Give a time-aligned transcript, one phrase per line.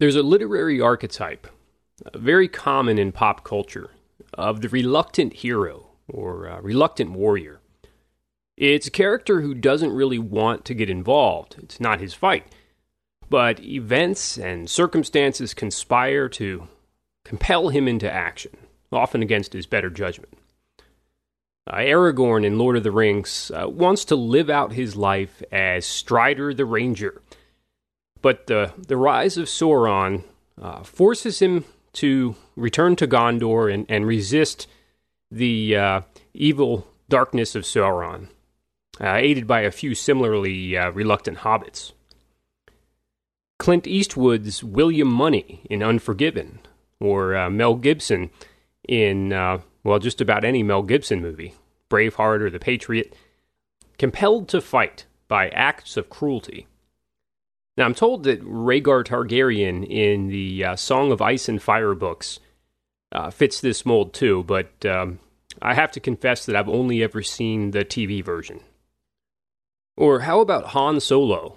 [0.00, 1.48] There's a literary archetype,
[2.06, 3.90] uh, very common in pop culture,
[4.32, 7.60] of the reluctant hero or uh, reluctant warrior.
[8.56, 12.46] It's a character who doesn't really want to get involved, it's not his fight.
[13.28, 16.68] But events and circumstances conspire to
[17.24, 18.52] compel him into action,
[18.92, 20.32] often against his better judgment.
[21.66, 25.84] Uh, Aragorn in Lord of the Rings uh, wants to live out his life as
[25.84, 27.20] Strider the Ranger
[28.22, 30.24] but the, the rise of Sauron
[30.60, 34.66] uh, forces him to return to Gondor and, and resist
[35.30, 36.00] the uh,
[36.34, 38.28] evil darkness of Sauron,
[39.00, 41.92] uh, aided by a few similarly uh, reluctant hobbits.
[43.58, 46.60] Clint Eastwood's William Munny in Unforgiven,
[47.00, 48.30] or uh, Mel Gibson
[48.88, 51.54] in, uh, well, just about any Mel Gibson movie,
[51.90, 53.14] Braveheart or The Patriot,
[53.98, 56.66] compelled to fight by acts of cruelty
[57.78, 62.40] now, I'm told that Rhaegar Targaryen in the uh, Song of Ice and Fire books
[63.12, 65.20] uh, fits this mold too, but um,
[65.62, 68.58] I have to confess that I've only ever seen the TV version.
[69.96, 71.56] Or how about Han Solo?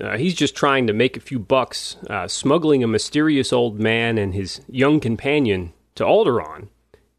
[0.00, 4.18] Uh, he's just trying to make a few bucks, uh, smuggling a mysterious old man
[4.18, 6.66] and his young companion to Alderaan,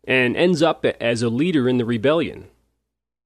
[0.04, 2.48] and ends up as a leader in the rebellion.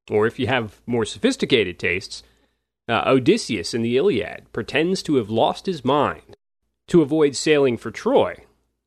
[0.08, 2.22] Or if you have more sophisticated tastes,
[2.88, 6.38] uh, Odysseus in the Iliad pretends to have lost his mind
[6.88, 8.46] to avoid sailing for Troy,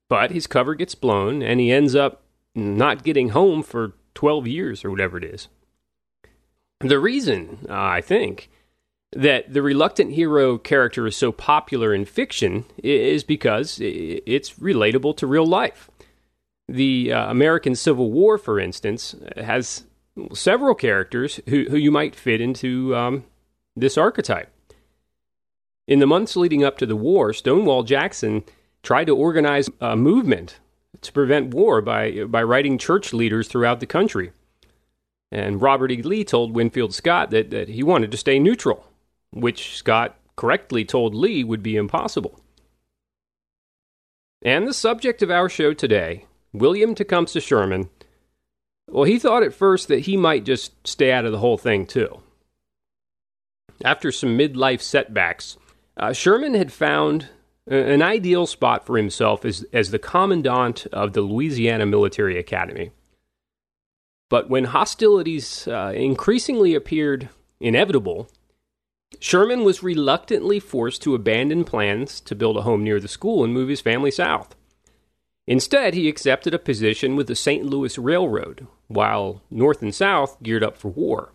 [0.09, 2.23] but his cover gets blown and he ends up
[2.55, 5.49] not getting home for 12 years or whatever it is.
[6.81, 8.51] The reason, uh, I think,
[9.13, 15.27] that the reluctant hero character is so popular in fiction is because it's relatable to
[15.27, 15.91] real life.
[16.69, 19.85] The uh, American Civil War, for instance, has
[20.35, 23.25] several characters who, who you might fit into um,
[23.81, 24.51] this archetype.
[25.87, 28.45] In the months leading up to the war, Stonewall Jackson
[28.83, 30.59] tried to organize a movement
[31.01, 34.33] to prevent war by, by writing church leaders throughout the country.
[35.31, 36.03] And Robert E.
[36.03, 38.87] Lee told Winfield Scott that, that he wanted to stay neutral,
[39.31, 42.41] which Scott correctly told Lee would be impossible.
[44.43, 47.91] And the subject of our show today, William Tecumseh Sherman,
[48.89, 51.87] well, he thought at first that he might just stay out of the whole thing,
[51.87, 52.23] too.
[53.85, 55.57] After some midlife setbacks,
[55.97, 57.29] uh, Sherman had found
[57.67, 62.91] an ideal spot for himself as, as the commandant of the Louisiana Military Academy.
[64.31, 67.29] But when hostilities uh, increasingly appeared
[67.61, 68.31] inevitable,
[69.21, 73.53] Sherman was reluctantly forced to abandon plans to build a home near the school and
[73.53, 74.55] move his family south.
[75.47, 77.65] Instead, he accepted a position with the St.
[77.65, 81.33] Louis Railroad, while North and South geared up for war.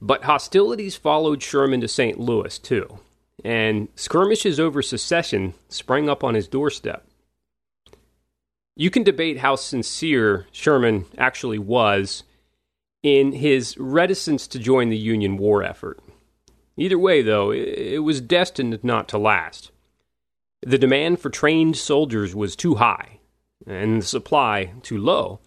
[0.00, 2.18] But hostilities followed Sherman to St.
[2.20, 3.00] Louis, too,
[3.44, 7.06] and skirmishes over secession sprang up on his doorstep.
[8.76, 12.22] You can debate how sincere Sherman actually was
[13.02, 15.98] in his reticence to join the Union war effort.
[16.76, 19.72] Either way, though, it was destined not to last.
[20.62, 23.18] The demand for trained soldiers was too high,
[23.66, 25.40] and the supply too low,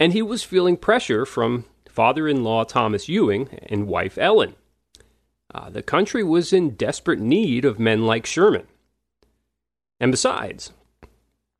[0.00, 1.64] and he was feeling pressure from
[1.98, 4.54] father in law Thomas Ewing and wife Ellen.
[5.52, 8.68] Uh, the country was in desperate need of men like Sherman.
[9.98, 10.70] And besides,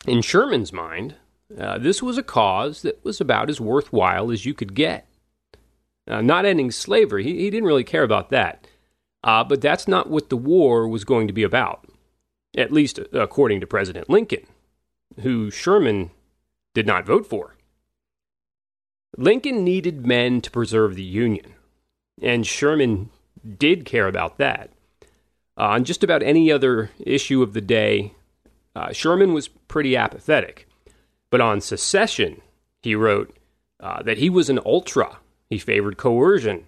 [0.06, 1.16] in Sherman's mind,
[1.58, 5.08] uh, this was a cause that was about as worthwhile as you could get.
[6.06, 8.64] Uh, not ending slavery, he, he, didn't really care about that.
[9.24, 11.84] Uh, but that's not what the war was going to be about,
[12.56, 14.46] at least according to President Lincoln,
[15.22, 16.12] who Sherman
[16.74, 17.56] did not vote for.
[19.16, 21.54] Lincoln needed men to preserve the Union,
[22.20, 23.10] and Sherman
[23.58, 24.70] did care about that.
[25.56, 28.14] Uh, on just about any other issue of the day,
[28.76, 30.68] uh, Sherman was pretty apathetic.
[31.30, 32.40] But on secession,
[32.82, 33.36] he wrote
[33.80, 35.18] uh, that he was an ultra.
[35.50, 36.64] He favored coercion.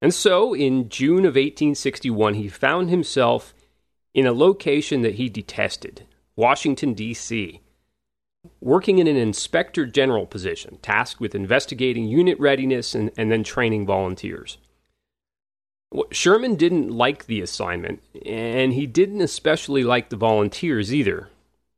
[0.00, 3.54] And so, in June of 1861, he found himself
[4.14, 6.06] in a location that he detested
[6.36, 7.60] Washington, D.C.,
[8.60, 13.86] working in an inspector general position, tasked with investigating unit readiness and, and then training
[13.86, 14.58] volunteers.
[16.10, 21.30] Sherman didn't like the assignment, and he didn't especially like the volunteers either.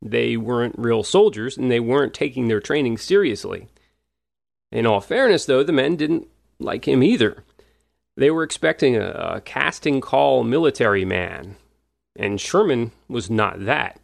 [0.03, 3.69] They weren't real soldiers, and they weren't taking their training seriously.
[4.73, 6.27] In all fairness, though, the men didn't
[6.59, 7.45] like him either.
[8.17, 11.57] They were expecting a, a casting call military man,
[12.17, 14.01] and Sherman was not that.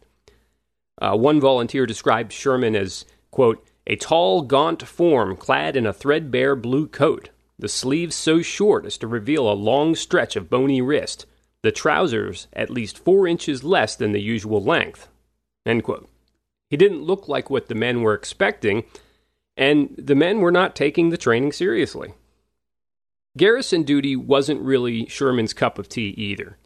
[0.99, 6.55] Uh, one volunteer described Sherman as, quote, a tall, gaunt form clad in a threadbare
[6.55, 7.29] blue coat
[7.59, 11.25] the sleeves so short as to reveal a long stretch of bony wrist,
[11.63, 15.07] the trousers at least four inches less than the usual length.
[16.69, 18.83] He didn't look like what the men were expecting,
[19.55, 22.13] and the men were not taking the training seriously.
[23.35, 26.57] Garrison duty wasn't really Sherman's cup of tea either.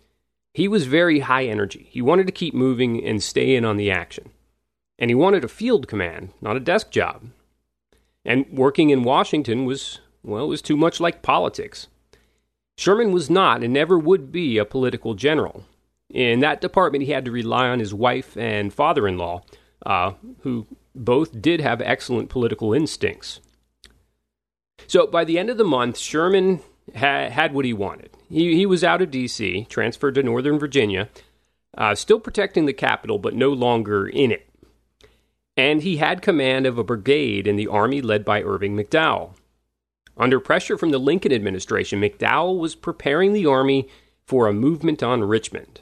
[0.53, 1.87] He was very high energy.
[1.89, 4.31] He wanted to keep moving and stay in on the action.
[4.99, 7.29] And he wanted a field command, not a desk job.
[8.25, 11.87] And working in Washington was well, was too much like politics.
[12.77, 15.65] Sherman was not and never would be a political general.
[16.09, 19.43] In that department, he had to rely on his wife and father in law,
[19.85, 23.39] uh, who both did have excellent political instincts.
[24.87, 26.59] So by the end of the month, Sherman
[26.95, 28.11] ha- had what he wanted.
[28.31, 31.09] He, he was out of D.C., transferred to Northern Virginia,
[31.77, 34.47] uh, still protecting the capital, but no longer in it.
[35.57, 39.33] And he had command of a brigade in the army led by Irvin McDowell.
[40.17, 43.89] Under pressure from the Lincoln administration, McDowell was preparing the army
[44.25, 45.81] for a movement on Richmond,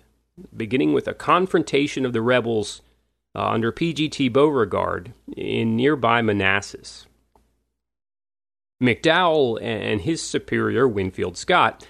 [0.55, 2.81] beginning with a confrontation of the rebels
[3.35, 4.27] uh, under P.G.T.
[4.29, 7.05] Beauregard in nearby Manassas.
[8.81, 11.85] McDowell and his superior, Winfield Scott,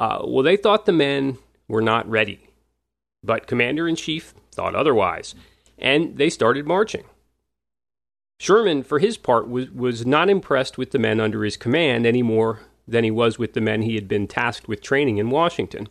[0.00, 1.38] uh, well, they thought the men
[1.68, 2.48] were not ready.
[3.22, 5.34] But Commander in Chief thought otherwise,
[5.78, 7.04] and they started marching.
[8.38, 12.22] Sherman, for his part, was, was not impressed with the men under his command any
[12.22, 15.86] more than he was with the men he had been tasked with training in Washington.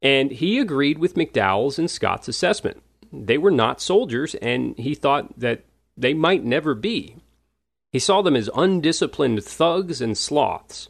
[0.00, 2.80] And he agreed with McDowell's and Scott's assessment.
[3.12, 5.64] They were not soldiers, and he thought that
[5.96, 7.16] they might never be.
[7.90, 10.88] He saw them as undisciplined thugs and sloths.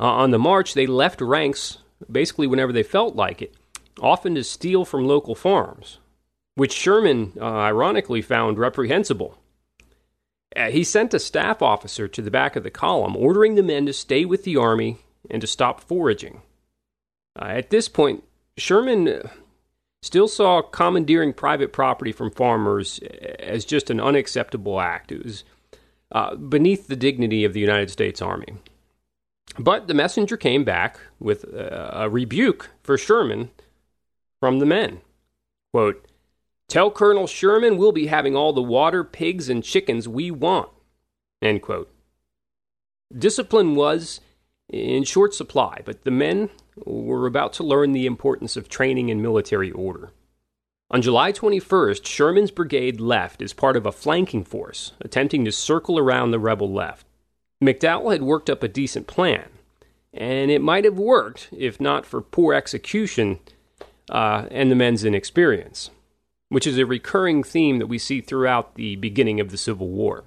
[0.00, 1.78] Uh, on the march, they left ranks
[2.10, 3.54] basically whenever they felt like it,
[4.00, 5.98] often to steal from local farms,
[6.54, 9.38] which Sherman uh, ironically found reprehensible.
[10.56, 13.86] Uh, he sent a staff officer to the back of the column, ordering the men
[13.86, 14.98] to stay with the army
[15.30, 16.42] and to stop foraging.
[17.40, 18.22] Uh, at this point,
[18.56, 19.28] Sherman uh,
[20.02, 25.10] still saw commandeering private property from farmers uh, as just an unacceptable act.
[25.10, 25.44] It was
[26.48, 28.54] beneath the dignity of the United States Army.
[29.58, 33.50] But the messenger came back with a rebuke for Sherman
[34.40, 35.00] from the men.
[35.72, 36.06] Quote,
[36.68, 40.70] Tell Colonel Sherman we'll be having all the water, pigs, and chickens we want.
[41.40, 41.90] End quote.
[43.16, 44.20] Discipline was
[44.68, 46.50] in short supply, but the men
[46.84, 50.10] were about to learn the importance of training in military order.
[50.90, 55.98] On July 21st, Sherman's brigade left as part of a flanking force attempting to circle
[55.98, 57.06] around the rebel left.
[57.64, 59.48] McDowell had worked up a decent plan,
[60.12, 63.38] and it might have worked if not for poor execution
[64.10, 65.90] uh, and the men's inexperience
[66.54, 70.22] which is a recurring theme that we see throughout the beginning of the Civil War.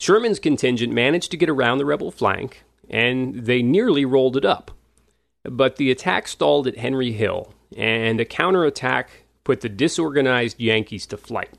[0.00, 4.70] Sherman's contingent managed to get around the rebel flank, and they nearly rolled it up.
[5.44, 9.10] But the attack stalled at Henry Hill, and a counterattack
[9.44, 11.58] put the disorganized Yankees to flight.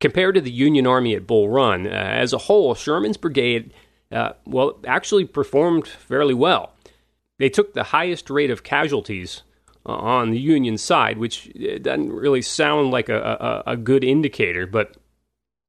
[0.00, 3.72] Compared to the Union Army at Bull Run, uh, as a whole, Sherman's brigade,
[4.10, 6.72] uh, well, actually performed fairly well.
[7.38, 9.42] They took the highest rate of casualties
[9.86, 14.04] uh, on the Union side, which uh, doesn't really sound like a, a, a good
[14.04, 14.96] indicator, but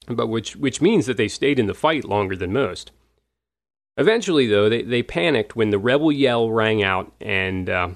[0.07, 2.91] but which which means that they stayed in the fight longer than most.
[3.97, 7.89] Eventually, though, they, they panicked when the rebel yell rang out, and uh,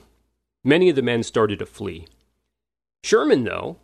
[0.64, 2.08] many of the men started to flee.
[3.04, 3.78] Sherman, though,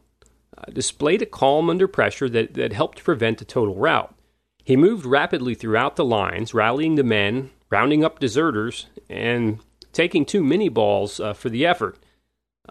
[0.58, 4.16] uh, displayed a calm under pressure that, that helped prevent a total rout.
[4.64, 9.60] He moved rapidly throughout the lines, rallying the men, rounding up deserters, and
[9.92, 11.98] taking two minié balls uh, for the effort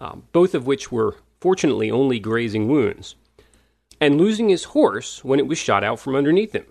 [0.01, 3.15] um, both of which were fortunately only grazing wounds,
[3.99, 6.65] and losing his horse when it was shot out from underneath him.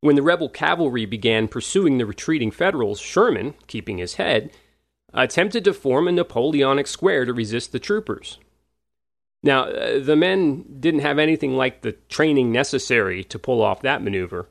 [0.00, 4.52] When the rebel cavalry began pursuing the retreating Federals, Sherman, keeping his head,
[5.12, 8.38] attempted to form a Napoleonic square to resist the troopers.
[9.42, 14.02] Now, uh, the men didn't have anything like the training necessary to pull off that
[14.02, 14.48] maneuver,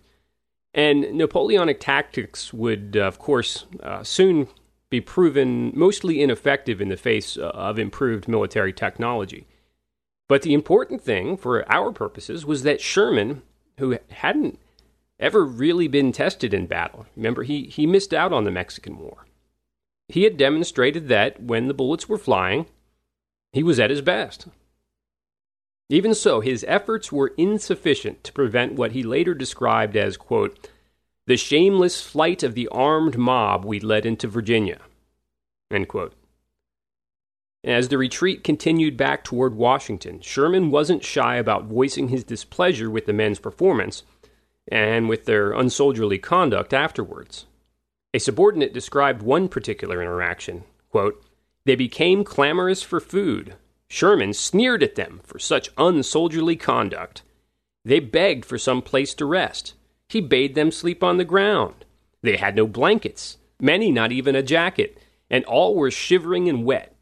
[0.73, 4.47] and Napoleonic tactics would, uh, of course, uh, soon
[4.89, 9.45] be proven mostly ineffective in the face uh, of improved military technology.
[10.29, 13.41] But the important thing for our purposes was that Sherman,
[13.79, 14.59] who hadn't
[15.19, 19.25] ever really been tested in battle, remember, he, he missed out on the Mexican War.
[20.09, 22.67] He had demonstrated that when the bullets were flying,
[23.51, 24.47] he was at his best.
[25.89, 30.69] Even so, his efforts were insufficient to prevent what he later described as, quote,
[31.27, 34.79] the shameless flight of the armed mob we led into Virginia,
[35.71, 36.13] end quote.
[37.63, 43.05] As the retreat continued back toward Washington, Sherman wasn't shy about voicing his displeasure with
[43.05, 44.03] the men's performance
[44.69, 47.45] and with their unsoldierly conduct afterwards.
[48.13, 50.63] A subordinate described one particular interaction.
[50.89, 51.23] Quote,
[51.65, 53.55] they became clamorous for food,
[53.89, 57.23] Sherman sneered at them for such unsoldierly conduct.
[57.85, 59.73] They begged for some place to rest.
[60.09, 61.85] He bade them sleep on the ground.
[62.21, 64.97] They had no blankets, many not even a jacket,
[65.29, 66.95] and all were shivering and wet.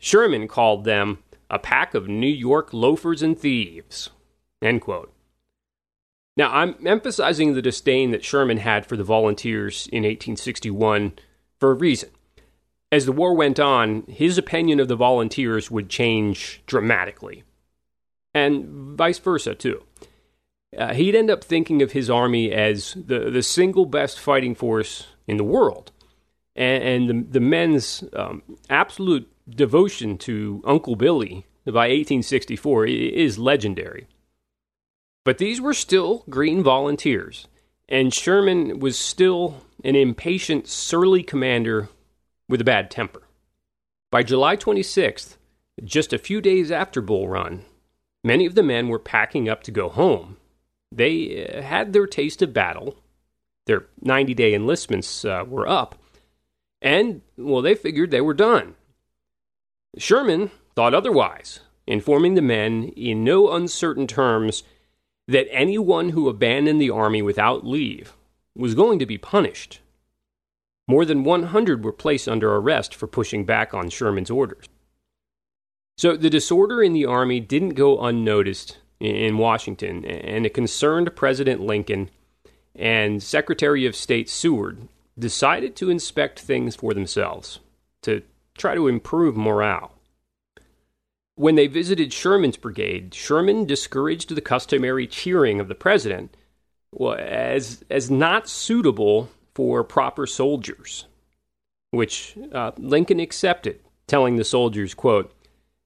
[0.00, 4.10] Sherman called them a pack of New York loafers and thieves.
[6.36, 11.14] Now, I'm emphasizing the disdain that Sherman had for the volunteers in 1861
[11.58, 12.10] for a reason.
[12.92, 17.44] As the war went on, his opinion of the volunteers would change dramatically,
[18.34, 19.84] and vice versa, too.
[20.76, 25.06] Uh, he'd end up thinking of his army as the, the single best fighting force
[25.26, 25.90] in the world.
[26.54, 34.06] And, and the, the men's um, absolute devotion to Uncle Billy by 1864 is legendary.
[35.24, 37.46] But these were still Green volunteers,
[37.88, 41.88] and Sherman was still an impatient, surly commander
[42.50, 43.22] with a bad temper.
[44.10, 45.36] By July 26th,
[45.84, 47.64] just a few days after Bull Run,
[48.24, 50.36] many of the men were packing up to go home.
[50.92, 52.96] They uh, had their taste of battle,
[53.66, 55.94] their 90 day enlistments uh, were up,
[56.82, 58.74] and, well, they figured they were done.
[59.96, 64.64] Sherman thought otherwise, informing the men in no uncertain terms
[65.28, 68.14] that anyone who abandoned the army without leave
[68.56, 69.80] was going to be punished.
[70.90, 74.64] More than 100 were placed under arrest for pushing back on Sherman's orders.
[75.96, 81.60] So the disorder in the army didn't go unnoticed in Washington, and it concerned President
[81.60, 82.10] Lincoln
[82.74, 87.60] and Secretary of State Seward decided to inspect things for themselves
[88.02, 88.22] to
[88.58, 89.92] try to improve morale.
[91.36, 96.36] When they visited Sherman's brigade, Sherman discouraged the customary cheering of the president
[97.16, 101.06] as, as not suitable for proper soldiers,
[101.90, 105.34] which uh, Lincoln accepted, telling the soldiers, quote,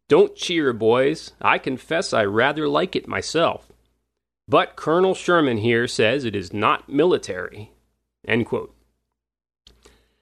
[0.08, 1.32] Don't cheer, boys.
[1.40, 3.72] I confess I rather like it myself.
[4.46, 7.72] But Colonel Sherman here says it is not military.
[8.26, 8.74] End quote.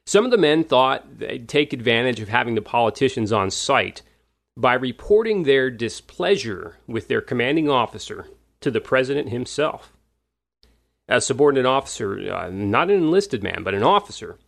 [0.06, 4.02] Some of the men thought they'd take advantage of having the politicians on site
[4.56, 8.26] by reporting their displeasure with their commanding officer
[8.60, 9.92] to the president himself
[11.08, 14.38] a subordinate officer, uh, not an enlisted man, but an officer,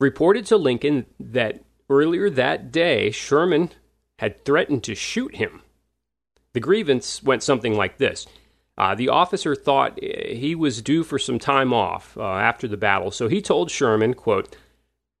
[0.00, 3.70] reported to Lincoln that earlier that day Sherman
[4.18, 5.62] had threatened to shoot him.
[6.52, 8.26] The grievance went something like this.
[8.76, 12.76] Uh, the officer thought uh, he was due for some time off uh, after the
[12.76, 14.56] battle, so he told Sherman, quote,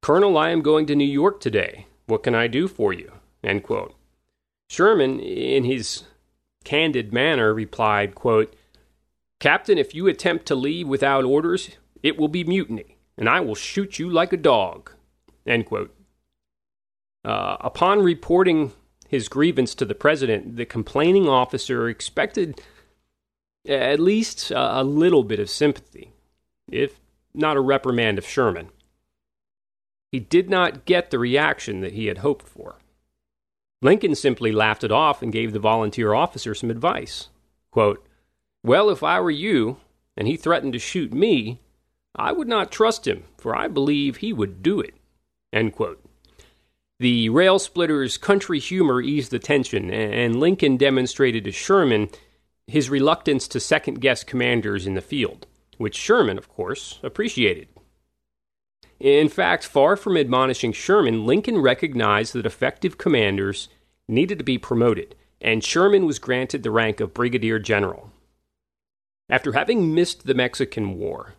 [0.02, 1.86] Colonel, I am going to New York today.
[2.06, 3.12] What can I do for you?
[3.42, 3.94] End quote.
[4.68, 6.04] Sherman, in his
[6.64, 8.54] candid manner, replied, quote,
[9.44, 11.68] Captain, if you attempt to leave without orders,
[12.02, 14.90] it will be mutiny, and I will shoot you like a dog.
[15.46, 15.94] End quote.
[17.26, 18.72] Uh, upon reporting
[19.06, 22.58] his grievance to the president, the complaining officer expected
[23.68, 26.14] at least a little bit of sympathy,
[26.72, 26.98] if
[27.34, 28.70] not a reprimand of Sherman.
[30.10, 32.78] He did not get the reaction that he had hoped for.
[33.82, 37.28] Lincoln simply laughed it off and gave the volunteer officer some advice.
[37.70, 38.08] Quote,
[38.64, 39.76] well, if I were you,
[40.16, 41.60] and he threatened to shoot me,
[42.16, 44.94] I would not trust him, for I believe he would do it.
[47.00, 52.08] The rail splitter's country humor eased the tension, and Lincoln demonstrated to Sherman
[52.66, 57.68] his reluctance to second guess commanders in the field, which Sherman, of course, appreciated.
[58.98, 63.68] In fact, far from admonishing Sherman, Lincoln recognized that effective commanders
[64.08, 68.10] needed to be promoted, and Sherman was granted the rank of brigadier general.
[69.28, 71.34] After having missed the Mexican War,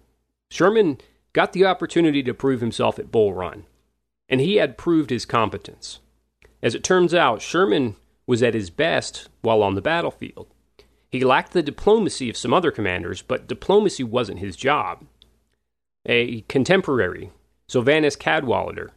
[0.50, 0.98] Sherman
[1.34, 3.66] got the opportunity to prove himself at Bull Run,
[4.28, 6.00] and he had proved his competence.
[6.64, 10.48] As it turns out, Sherman was at his best while on the battlefield.
[11.12, 15.06] He lacked the diplomacy of some other commanders, but diplomacy wasn't his job.
[16.06, 17.32] A contemporary,
[17.68, 18.92] Sylvanus Cadwallader,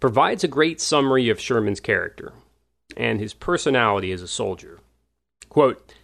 [0.00, 2.32] provides a great summary of Sherman's character
[2.96, 4.80] and his personality as a soldier.
[5.48, 5.94] Quote,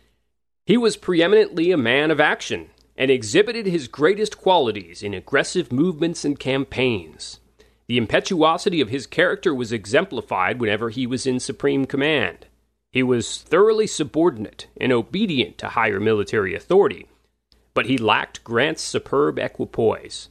[0.66, 6.25] he was preeminently a man of action and exhibited his greatest qualities in aggressive movements
[6.25, 7.38] and campaigns.
[7.87, 12.46] The impetuosity of his character was exemplified whenever he was in supreme command.
[12.90, 17.06] He was thoroughly subordinate and obedient to higher military authority,
[17.73, 20.30] but he lacked Grant's superb equipoise.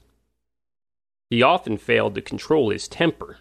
[1.30, 3.38] He often failed to control his temper.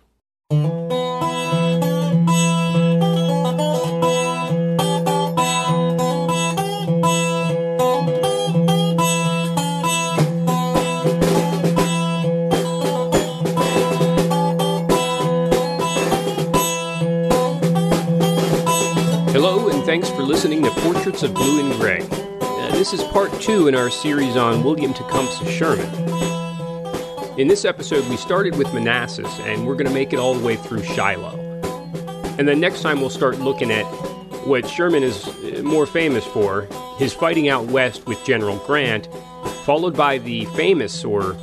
[20.44, 22.02] Listening to Portraits of Blue and Gray.
[22.72, 25.88] This is part two in our series on William Tecumseh Sherman.
[27.40, 30.44] In this episode, we started with Manassas, and we're going to make it all the
[30.44, 31.40] way through Shiloh.
[32.38, 33.86] And then next time, we'll start looking at
[34.46, 39.08] what Sherman is uh, more famous for his fighting out west with General Grant,
[39.64, 41.34] followed by the famous, or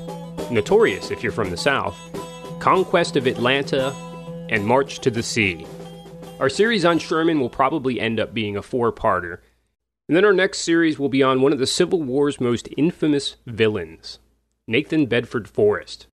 [0.51, 1.97] notorious if you're from the South,
[2.59, 3.95] conquest of Atlanta
[4.49, 5.65] and march to the sea.
[6.41, 9.37] Our series on Sherman will probably end up being a four parter.
[10.07, 13.35] And then our next series will be on one of the Civil War's most infamous
[13.45, 14.17] villains,
[14.67, 16.07] Nathan Bedford Forrest.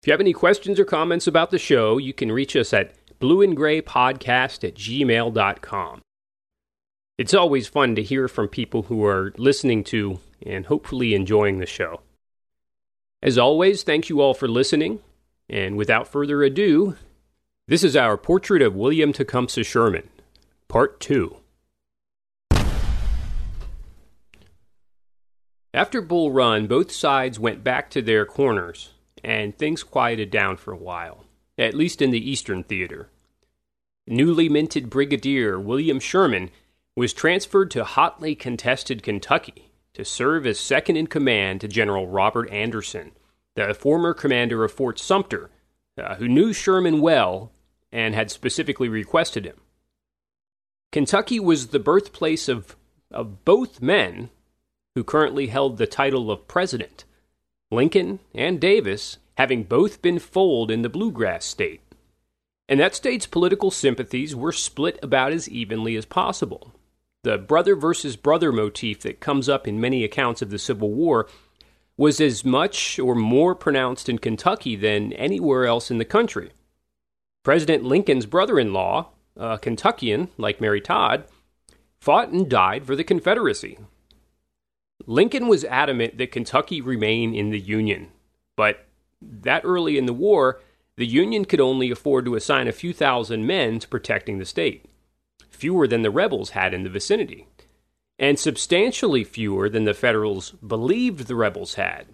[0.00, 2.94] If you have any questions or comments about the show, you can reach us at
[3.20, 6.00] blueandgraypodcast at gmail.com.
[7.18, 11.66] It's always fun to hear from people who are listening to and hopefully enjoying the
[11.66, 12.00] show.
[13.22, 15.00] As always, thank you all for listening,
[15.50, 16.96] and without further ado,
[17.68, 20.08] this is our portrait of William Tecumseh Sherman,
[20.66, 21.36] Part 2.
[25.72, 28.90] After Bull Run, both sides went back to their corners,
[29.22, 31.24] and things quieted down for a while,
[31.56, 33.08] at least in the Eastern Theater.
[34.08, 36.50] Newly minted Brigadier William Sherman
[36.96, 42.50] was transferred to hotly contested Kentucky to serve as second in command to General Robert
[42.50, 43.12] Anderson,
[43.54, 45.48] the former commander of Fort Sumter
[45.98, 47.52] uh, who knew Sherman well
[47.90, 49.60] and had specifically requested him.
[50.90, 52.76] Kentucky was the birthplace of,
[53.10, 54.30] of both men
[54.94, 57.04] who currently held the title of president,
[57.70, 61.80] Lincoln and Davis having both been foaled in the bluegrass state.
[62.68, 66.72] And that state's political sympathies were split about as evenly as possible.
[67.22, 71.28] The brother versus brother motif that comes up in many accounts of the Civil War
[72.02, 76.50] was as much or more pronounced in Kentucky than anywhere else in the country.
[77.44, 81.22] President Lincoln's brother in law, a Kentuckian like Mary Todd,
[82.00, 83.78] fought and died for the Confederacy.
[85.06, 88.08] Lincoln was adamant that Kentucky remain in the Union,
[88.56, 88.84] but
[89.20, 90.60] that early in the war,
[90.96, 94.86] the Union could only afford to assign a few thousand men to protecting the state,
[95.50, 97.46] fewer than the rebels had in the vicinity
[98.22, 102.06] and substantially fewer than the Federals believed the rebels had.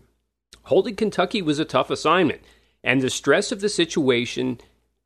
[0.63, 2.41] Holding Kentucky was a tough assignment,
[2.83, 4.59] and the stress of the situation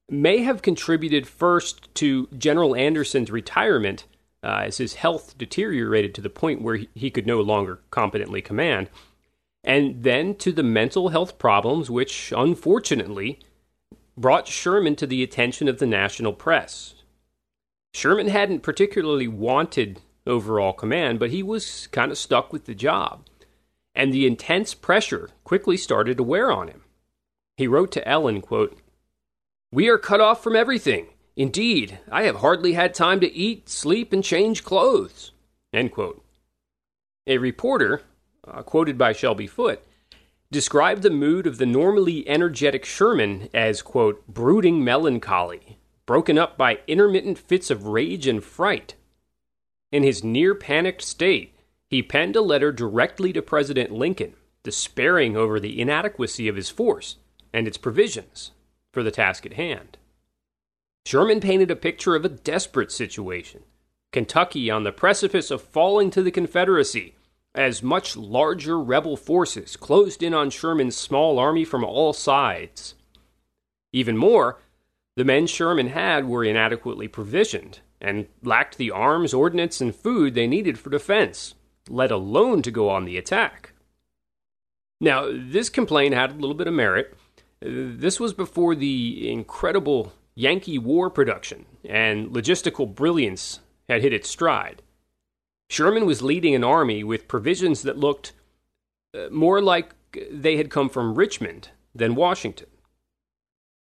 [0.09, 4.07] may have contributed first to General Anderson's retirement
[4.45, 8.89] uh, as his health deteriorated to the point where he could no longer competently command,
[9.65, 13.41] and then to the mental health problems which, unfortunately,
[14.17, 16.95] brought Sherman to the attention of the national press.
[17.93, 23.27] Sherman hadn't particularly wanted overall command, but he was kind of stuck with the job.
[23.95, 26.83] And the intense pressure quickly started to wear on him.
[27.57, 28.79] He wrote to Ellen, quote,
[29.71, 31.09] We are cut off from everything.
[31.37, 35.33] Indeed, I have hardly had time to eat, sleep, and change clothes.
[35.73, 36.25] End quote.
[37.27, 38.03] A reporter,
[38.47, 39.83] uh, quoted by Shelby Foote,
[40.51, 46.81] described the mood of the normally energetic Sherman as, quote, brooding melancholy, broken up by
[46.87, 48.95] intermittent fits of rage and fright.
[49.93, 51.55] In his near panicked state,
[51.91, 57.17] he penned a letter directly to President Lincoln, despairing over the inadequacy of his force
[57.53, 58.53] and its provisions
[58.93, 59.99] for the task at hand.
[61.05, 63.65] Sherman painted a picture of a desperate situation
[64.13, 67.15] Kentucky on the precipice of falling to the Confederacy,
[67.55, 72.95] as much larger rebel forces closed in on Sherman's small army from all sides.
[73.93, 74.59] Even more,
[75.17, 80.47] the men Sherman had were inadequately provisioned, and lacked the arms, ordnance, and food they
[80.47, 81.55] needed for defense,
[81.89, 83.73] let alone to go on the attack.
[85.01, 87.17] Now, this complaint had a little bit of merit.
[87.61, 94.83] This was before the incredible Yankee war production and logistical brilliance had hit its stride.
[95.71, 98.33] Sherman was leading an army with provisions that looked
[99.15, 99.95] uh, more like
[100.31, 102.69] they had come from Richmond than Washington.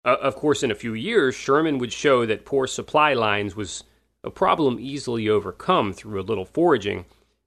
[0.05, 3.85] Uh, of course, in a few years, Sherman would show that poor supply lines was
[4.25, 7.05] a problem easily overcome through a little foraging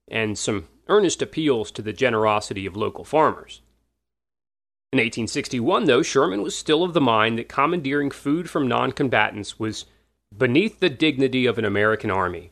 [0.08, 3.60] and some earnest appeals to the generosity of local farmers.
[4.92, 9.58] In 1861, though, Sherman was still of the mind that commandeering food from non combatants
[9.58, 9.86] was
[10.36, 12.50] beneath the dignity of an American army,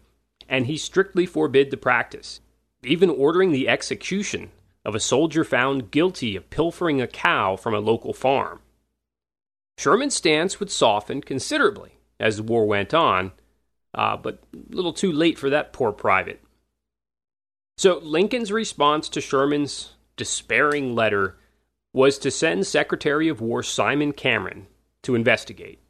[0.49, 2.41] and he strictly forbid the practice,
[2.83, 4.51] even ordering the execution
[4.85, 8.61] of a soldier found guilty of pilfering a cow from a local farm.
[9.77, 13.33] Sherman's stance would soften considerably as the war went on,
[13.95, 16.41] uh, but a little too late for that poor private.
[17.77, 21.37] So Lincoln's response to Sherman's despairing letter
[21.93, 24.67] was to send Secretary of War Simon Cameron
[25.03, 25.81] to investigate,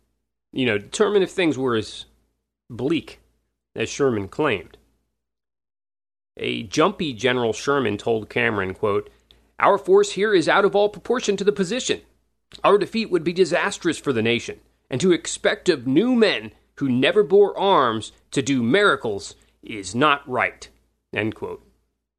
[0.52, 2.06] you know, determine if things were as
[2.70, 3.20] bleak
[3.74, 4.78] as Sherman claimed.
[6.36, 9.10] A jumpy General Sherman told Cameron, quote,
[9.58, 12.00] Our force here is out of all proportion to the position.
[12.64, 16.88] Our defeat would be disastrous for the nation, and to expect of new men who
[16.88, 20.70] never bore arms to do miracles is not right.
[21.14, 21.62] End quote.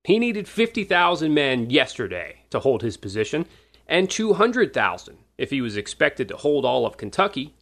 [0.04, 3.48] He needed 50,000 men yesterday to hold his position,
[3.88, 7.56] and 200,000 if he was expected to hold all of Kentucky.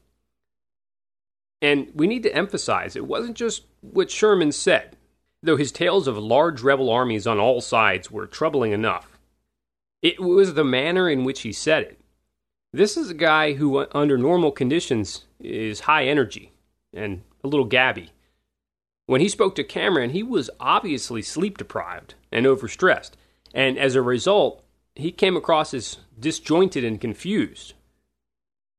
[1.62, 4.98] And we need to emphasize it wasn't just what Sherman said,
[5.42, 9.18] though his tales of large rebel armies on all sides were troubling enough.
[10.02, 12.02] It was the manner in which he said it.
[12.74, 16.52] This is a guy who, under normal conditions, is high energy
[16.93, 18.12] and a little gabby.
[19.06, 23.12] When he spoke to Cameron, he was obviously sleep deprived and overstressed,
[23.54, 24.63] and as a result,
[24.95, 27.73] he came across as disjointed and confused.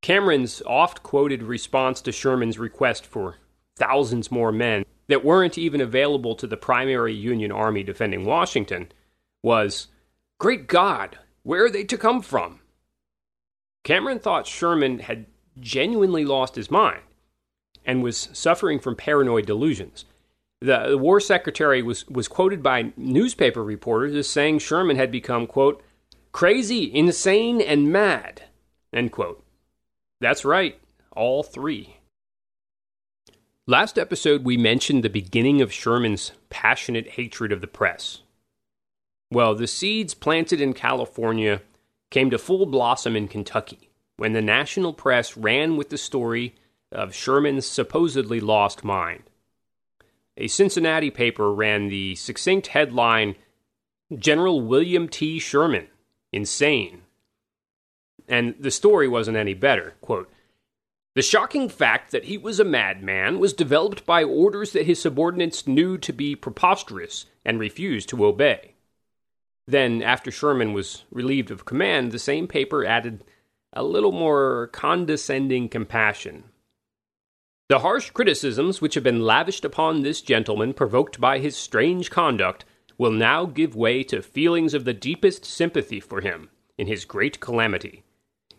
[0.02, 3.36] Cameron's oft quoted response to Sherman's request for
[3.76, 8.92] thousands more men that weren't even available to the primary Union army defending Washington
[9.42, 9.88] was,
[10.38, 12.60] Great God, where are they to come from?
[13.82, 15.26] Cameron thought Sherman had
[15.58, 17.02] genuinely lost his mind
[17.90, 20.04] and was suffering from paranoid delusions.
[20.60, 25.48] The, the war secretary was, was quoted by newspaper reporters as saying Sherman had become,
[25.48, 25.82] quote,
[26.30, 28.44] crazy, insane, and mad.
[28.92, 29.42] End quote.
[30.20, 30.78] That's right,
[31.16, 31.96] all three.
[33.66, 38.20] Last episode, we mentioned the beginning of Sherman's passionate hatred of the press.
[39.32, 41.62] Well, the seeds planted in California
[42.10, 46.54] came to full blossom in Kentucky when the national press ran with the story
[46.92, 49.24] of Sherman's supposedly lost mind.
[50.36, 53.36] A Cincinnati paper ran the succinct headline
[54.16, 55.38] General William T.
[55.38, 55.88] Sherman
[56.32, 57.02] insane.
[58.28, 59.94] And the story wasn't any better.
[60.00, 60.30] Quote,
[61.14, 65.66] the shocking fact that he was a madman was developed by orders that his subordinates
[65.66, 68.74] knew to be preposterous and refused to obey.
[69.66, 73.24] Then, after Sherman was relieved of command, the same paper added
[73.72, 76.44] a little more condescending compassion.
[77.70, 82.64] The harsh criticisms which have been lavished upon this gentleman, provoked by his strange conduct,
[82.98, 87.38] will now give way to feelings of the deepest sympathy for him in his great
[87.38, 88.02] calamity.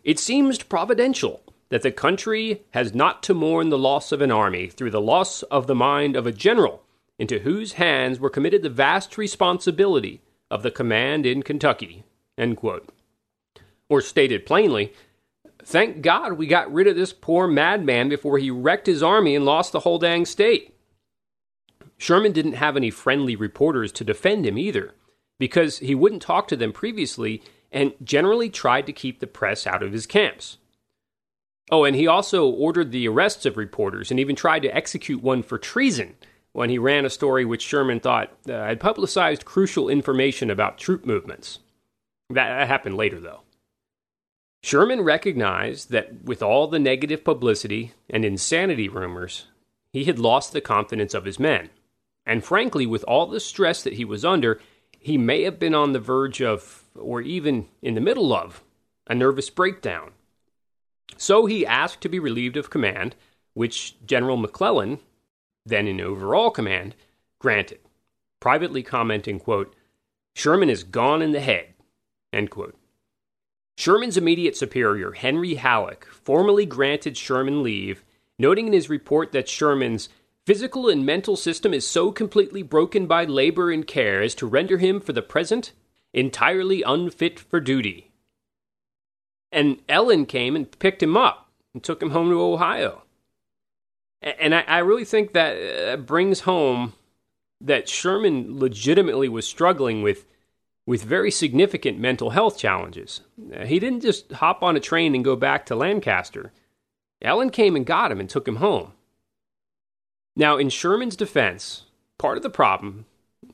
[0.02, 4.68] It seems providential that the country has not to mourn the loss of an army
[4.68, 6.82] through the loss of the mind of a general
[7.18, 12.04] into whose hands were committed the vast responsibility of the command in Kentucky.
[13.90, 14.94] Or stated plainly,
[15.64, 19.44] thank God we got rid of this poor madman before he wrecked his army and
[19.44, 20.74] lost the whole dang state.
[21.98, 24.94] Sherman didn't have any friendly reporters to defend him either,
[25.38, 29.82] because he wouldn't talk to them previously and generally tried to keep the press out
[29.82, 30.58] of his camps.
[31.70, 35.42] Oh, and he also ordered the arrests of reporters and even tried to execute one
[35.42, 36.16] for treason
[36.52, 41.06] when he ran a story which Sherman thought uh, had publicized crucial information about troop
[41.06, 41.60] movements.
[42.28, 43.40] That, that happened later, though.
[44.62, 49.46] Sherman recognized that with all the negative publicity and insanity rumors,
[49.92, 51.70] he had lost the confidence of his men.
[52.24, 54.60] And frankly, with all the stress that he was under,
[54.98, 58.62] he may have been on the verge of, or even in the middle of,
[59.08, 60.12] a nervous breakdown.
[61.16, 63.16] So he asked to be relieved of command,
[63.54, 65.00] which General McClellan,
[65.66, 66.94] then in overall command,
[67.40, 67.80] granted,
[68.38, 69.74] privately commenting, quote,
[70.36, 71.74] Sherman is gone in the head,
[72.32, 72.76] end quote.
[73.76, 78.04] Sherman's immediate superior, Henry Halleck, formally granted Sherman leave,
[78.38, 80.08] noting in his report that Sherman's
[80.46, 84.78] physical and mental system is so completely broken by labor and care as to render
[84.78, 85.72] him for the present
[86.12, 88.10] entirely unfit for duty.
[89.50, 93.02] And Ellen came and picked him up and took him home to Ohio.
[94.20, 96.92] And I, really think that uh, brings home
[97.60, 100.26] that Sherman legitimately was struggling with
[100.86, 103.20] with very significant mental health challenges.
[103.54, 106.52] Uh, he didn't just hop on a train and go back to Lancaster.
[107.20, 108.92] Ellen came and got him and took him home.
[110.34, 111.84] Now, in Sherman's defense,
[112.18, 113.04] part of the problem,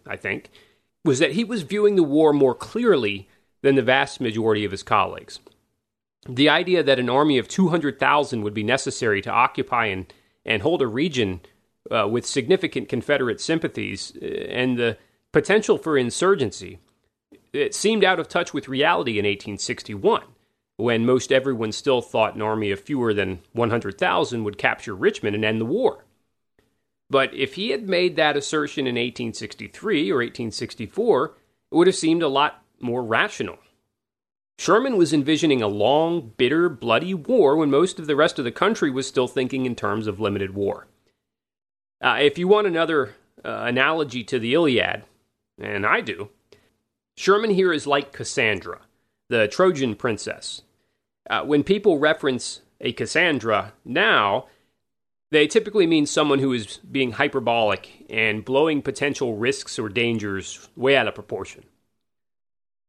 [0.06, 0.50] I think,
[1.04, 3.28] was that he was viewing the war more clearly
[3.62, 5.40] than the vast majority of his colleagues.
[6.28, 10.12] The idea that an army of 200,000 would be necessary to occupy and,
[10.44, 11.40] and hold a region
[11.90, 14.98] uh, with significant Confederate sympathies uh, and the
[15.32, 16.78] potential for insurgency,
[17.52, 20.22] it seemed out of touch with reality in 1861,
[20.76, 25.44] when most everyone still thought an army of fewer than 100,000 would capture Richmond and
[25.44, 26.04] end the war.
[27.10, 31.34] But if he had made that assertion in 1863 or 1864,
[31.70, 33.58] it would have seemed a lot more rational.
[34.58, 38.52] Sherman was envisioning a long, bitter, bloody war when most of the rest of the
[38.52, 40.88] country was still thinking in terms of limited war.
[42.00, 45.04] Uh, if you want another uh, analogy to the Iliad,
[45.60, 46.30] and I do,
[47.18, 48.82] Sherman here is like Cassandra,
[49.28, 50.62] the Trojan princess.
[51.28, 54.46] Uh, when people reference a Cassandra now,
[55.32, 60.96] they typically mean someone who is being hyperbolic and blowing potential risks or dangers way
[60.96, 61.64] out of proportion.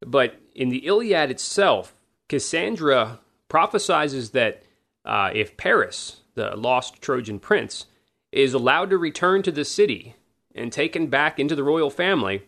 [0.06, 1.96] But in the Iliad itself,
[2.28, 4.62] Cassandra prophesizes that
[5.06, 7.88] uh, if Paris, the lost Trojan prince,
[8.32, 10.14] is allowed to return to the city
[10.54, 12.44] and taken back into the royal family,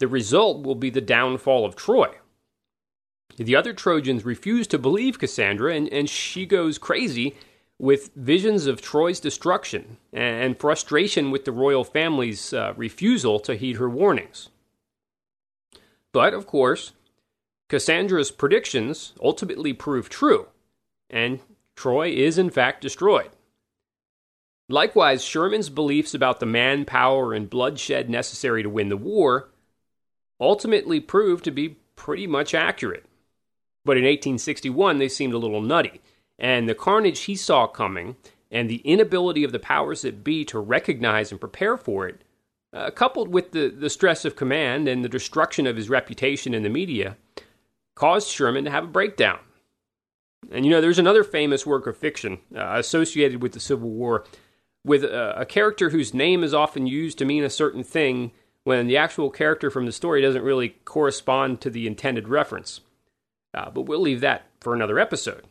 [0.00, 2.08] the result will be the downfall of Troy.
[3.36, 7.36] The other Trojans refuse to believe Cassandra, and, and she goes crazy
[7.78, 13.76] with visions of Troy's destruction and frustration with the royal family's uh, refusal to heed
[13.76, 14.48] her warnings.
[16.12, 16.92] But, of course,
[17.68, 20.48] Cassandra's predictions ultimately prove true,
[21.08, 21.40] and
[21.76, 23.30] Troy is in fact destroyed.
[24.68, 29.49] Likewise, Sherman's beliefs about the manpower and bloodshed necessary to win the war
[30.40, 33.04] ultimately proved to be pretty much accurate.
[33.84, 36.00] But in 1861, they seemed a little nutty
[36.40, 38.16] and the carnage he saw coming,
[38.50, 42.22] and the inability of the powers that be to recognize and prepare for it,
[42.72, 46.62] uh, coupled with the, the stress of command and the destruction of his reputation in
[46.62, 47.16] the media,
[47.94, 49.38] caused Sherman to have a breakdown.
[50.50, 54.24] And you know, there's another famous work of fiction uh, associated with the Civil War
[54.84, 58.32] with a, a character whose name is often used to mean a certain thing
[58.64, 62.80] when the actual character from the story doesn't really correspond to the intended reference.
[63.54, 65.44] Uh, but we'll leave that for another episode.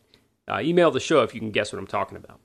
[0.48, 2.40] Uh, email the show if you can guess what I'm talking about.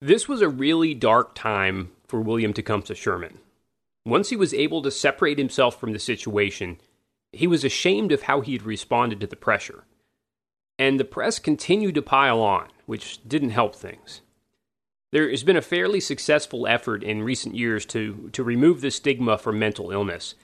[0.00, 3.38] This was a really dark time for William Tecumseh Sherman.
[4.04, 6.78] Once he was able to separate himself from the situation,
[7.32, 9.84] he was ashamed of how he had responded to the pressure.
[10.78, 14.22] And the press continued to pile on, which didn't help things.
[15.12, 19.36] There has been a fairly successful effort in recent years to, to remove the stigma
[19.36, 20.34] from mental illness,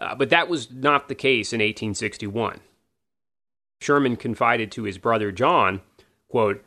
[0.00, 2.60] uh, but that was not the case in 1861.
[3.82, 5.82] Sherman confided to his brother John,
[6.28, 6.64] quote,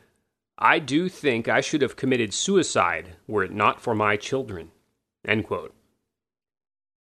[0.58, 4.70] I do think I should have committed suicide were it not for my children.
[5.26, 5.74] End quote.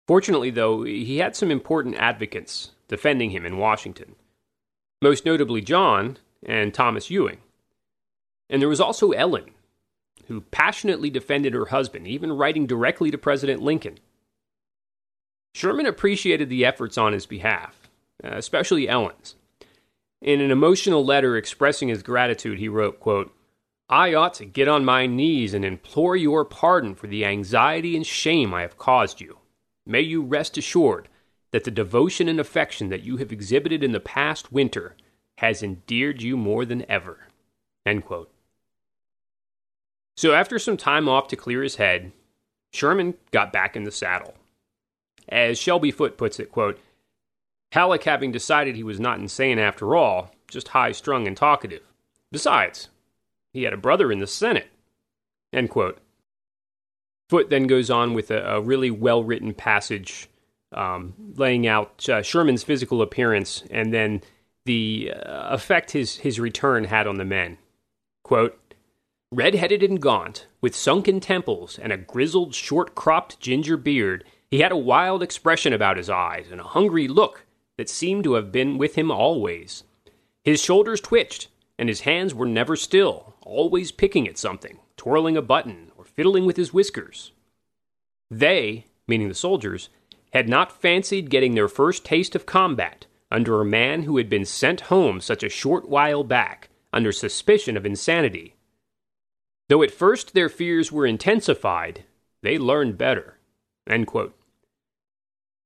[0.09, 4.17] Fortunately, though, he had some important advocates defending him in Washington,
[5.03, 7.39] most notably John and Thomas Ewing.
[8.51, 9.51] And there was also Ellen,
[10.29, 13.99] who passionately defended her husband, even writing directly to President Lincoln.
[15.55, 17.89] Sherman appreciated the efforts on his behalf,
[18.23, 19.37] uh, especially Ellen's.
[20.21, 23.33] In an emotional letter expressing his gratitude, he wrote, quote,
[23.89, 28.07] I ought to get on my knees and implore your pardon for the anxiety and
[28.07, 29.39] shame I have caused you.
[29.87, 31.09] May you rest assured
[31.51, 34.97] that the devotion and affection that you have exhibited in the past winter
[35.39, 37.29] has endeared you more than ever.
[40.17, 42.13] So, after some time off to clear his head,
[42.73, 44.35] Sherman got back in the saddle.
[45.29, 46.79] As Shelby Foote puts it, quote,
[47.73, 51.83] Halleck having decided he was not insane after all, just high strung and talkative.
[52.31, 52.89] Besides,
[53.53, 54.69] he had a brother in the Senate.
[55.53, 55.99] End quote.
[57.29, 60.29] Foote then goes on with a, a really well written passage
[60.73, 64.23] um, laying out uh, Sherman's physical appearance and then
[64.67, 67.59] the uh, effect his, his return had on the men.
[68.23, 68.59] Quote,
[69.37, 74.61] Red headed and gaunt, with sunken temples and a grizzled, short cropped ginger beard, he
[74.61, 77.45] had a wild expression about his eyes and a hungry look
[77.77, 79.83] that seemed to have been with him always.
[80.45, 81.49] His shoulders twitched,
[81.81, 86.47] and his hands were never still, always picking at something, twirling a button, or fiddling
[86.47, 87.33] with his whiskers.
[88.31, 89.89] They, meaning the soldiers,
[90.33, 94.45] had not fancied getting their first taste of combat under a man who had been
[94.45, 98.54] sent home such a short while back under suspicion of insanity.
[99.69, 102.05] Though at first their fears were intensified,
[102.43, 103.39] they learned better.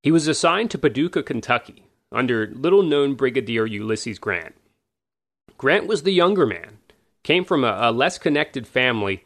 [0.02, 4.54] He was assigned to Paducah, Kentucky, under little known Brigadier Ulysses Grant.
[5.56, 6.78] Grant was the younger man,
[7.24, 9.24] came from a, a less connected family,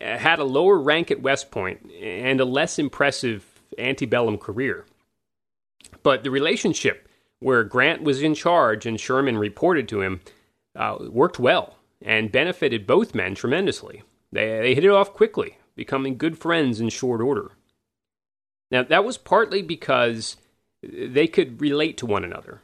[0.00, 3.44] had a lower rank at West Point, and a less impressive
[3.78, 4.86] antebellum career.
[6.02, 7.08] But the relationship
[7.40, 10.20] where Grant was in charge and Sherman reported to him
[10.76, 14.02] uh, worked well and benefited both men tremendously.
[14.32, 17.52] They, they hit it off quickly, becoming good friends in short order.
[18.70, 20.36] Now, that was partly because
[20.82, 22.62] they could relate to one another.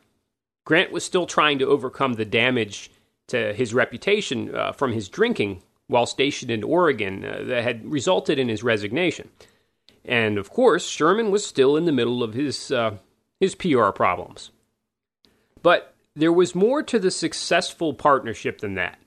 [0.65, 2.91] Grant was still trying to overcome the damage
[3.29, 8.39] to his reputation uh, from his drinking while stationed in Oregon uh, that had resulted
[8.39, 9.29] in his resignation.
[10.05, 12.97] And of course, Sherman was still in the middle of his, uh,
[13.41, 14.51] his PR problems.
[15.63, 18.99] But there was more to the successful partnership than that.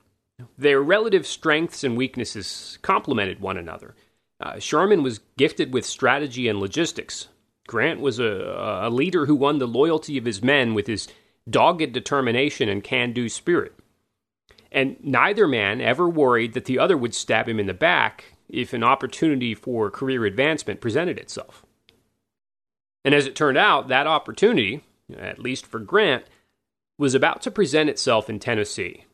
[0.58, 3.94] Their relative strengths and weaknesses complemented one another.
[4.40, 7.28] Uh, Sherman was gifted with strategy and logistics.
[7.66, 11.08] Grant was a, a leader who won the loyalty of his men with his
[11.48, 13.74] dogged determination and can do spirit.
[14.70, 18.72] And neither man ever worried that the other would stab him in the back if
[18.72, 21.64] an opportunity for career advancement presented itself.
[23.04, 24.84] And as it turned out, that opportunity,
[25.16, 26.24] at least for Grant,
[26.98, 29.04] was about to present itself in Tennessee.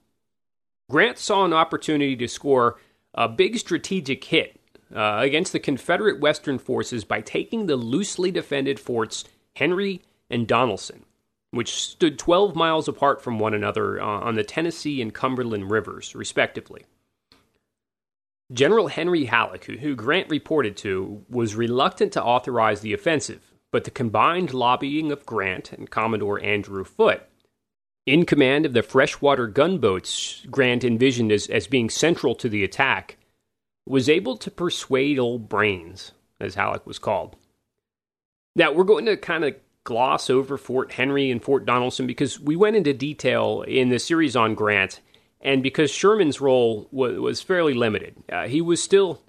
[0.90, 2.78] Grant saw an opportunity to score
[3.14, 4.58] a big strategic hit
[4.94, 9.24] uh, against the Confederate Western forces by taking the loosely defended forts
[9.56, 11.02] Henry and Donelson,
[11.50, 16.14] which stood 12 miles apart from one another uh, on the Tennessee and Cumberland rivers,
[16.14, 16.84] respectively.
[18.50, 23.90] General Henry Halleck, who Grant reported to, was reluctant to authorize the offensive, but the
[23.90, 27.20] combined lobbying of Grant and Commodore Andrew Foote,
[28.08, 33.18] in command of the freshwater gunboats Grant envisioned as, as being central to the attack,
[33.86, 37.36] was able to persuade old brains, as Halleck was called.
[38.56, 42.56] Now, we're going to kind of gloss over Fort Henry and Fort Donelson because we
[42.56, 45.00] went into detail in the series on Grant,
[45.40, 48.16] and because Sherman's role was, was fairly limited.
[48.30, 49.22] Uh, he was still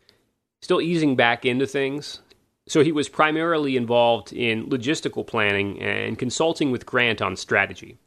[0.61, 2.19] still easing back into things,
[2.67, 7.97] so he was primarily involved in logistical planning and consulting with Grant on strategy.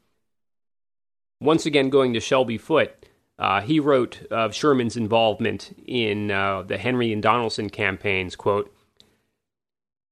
[1.43, 6.79] Once again, going to Shelby Foote, uh, he wrote of Sherman's involvement in uh, the
[6.79, 8.73] Henry and Donelson campaigns, quote,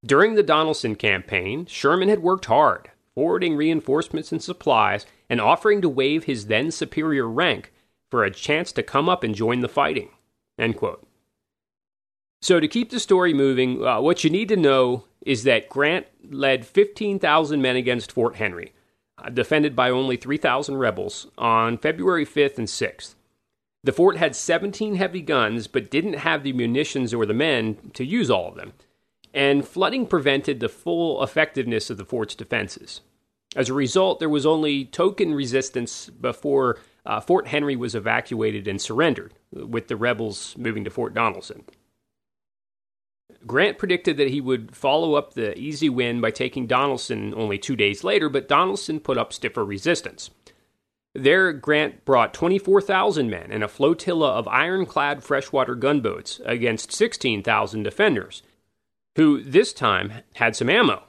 [0.05, 5.89] During the Donelson campaign, Sherman had worked hard, forwarding reinforcements and supplies, and offering to
[5.89, 7.73] waive his then superior rank
[8.11, 10.09] for a chance to come up and join the fighting.
[10.59, 11.07] End quote.
[12.43, 16.07] So, to keep the story moving, uh, what you need to know is that Grant
[16.29, 18.73] led 15,000 men against Fort Henry,
[19.33, 23.15] defended by only 3,000 rebels, on February 5th and 6th.
[23.83, 28.05] The fort had 17 heavy guns, but didn't have the munitions or the men to
[28.05, 28.73] use all of them,
[29.33, 33.01] and flooding prevented the full effectiveness of the fort's defenses.
[33.57, 38.81] As a result, there was only token resistance before uh, Fort Henry was evacuated and
[38.81, 41.65] surrendered, with the rebels moving to Fort Donelson.
[43.47, 47.77] Grant predicted that he would follow up the easy win by taking Donelson only two
[47.77, 50.31] days later, but Donelson put up stiffer resistance.
[51.15, 58.43] There, Grant brought 24,000 men and a flotilla of ironclad freshwater gunboats against 16,000 defenders,
[59.17, 61.03] who this time had some ammo.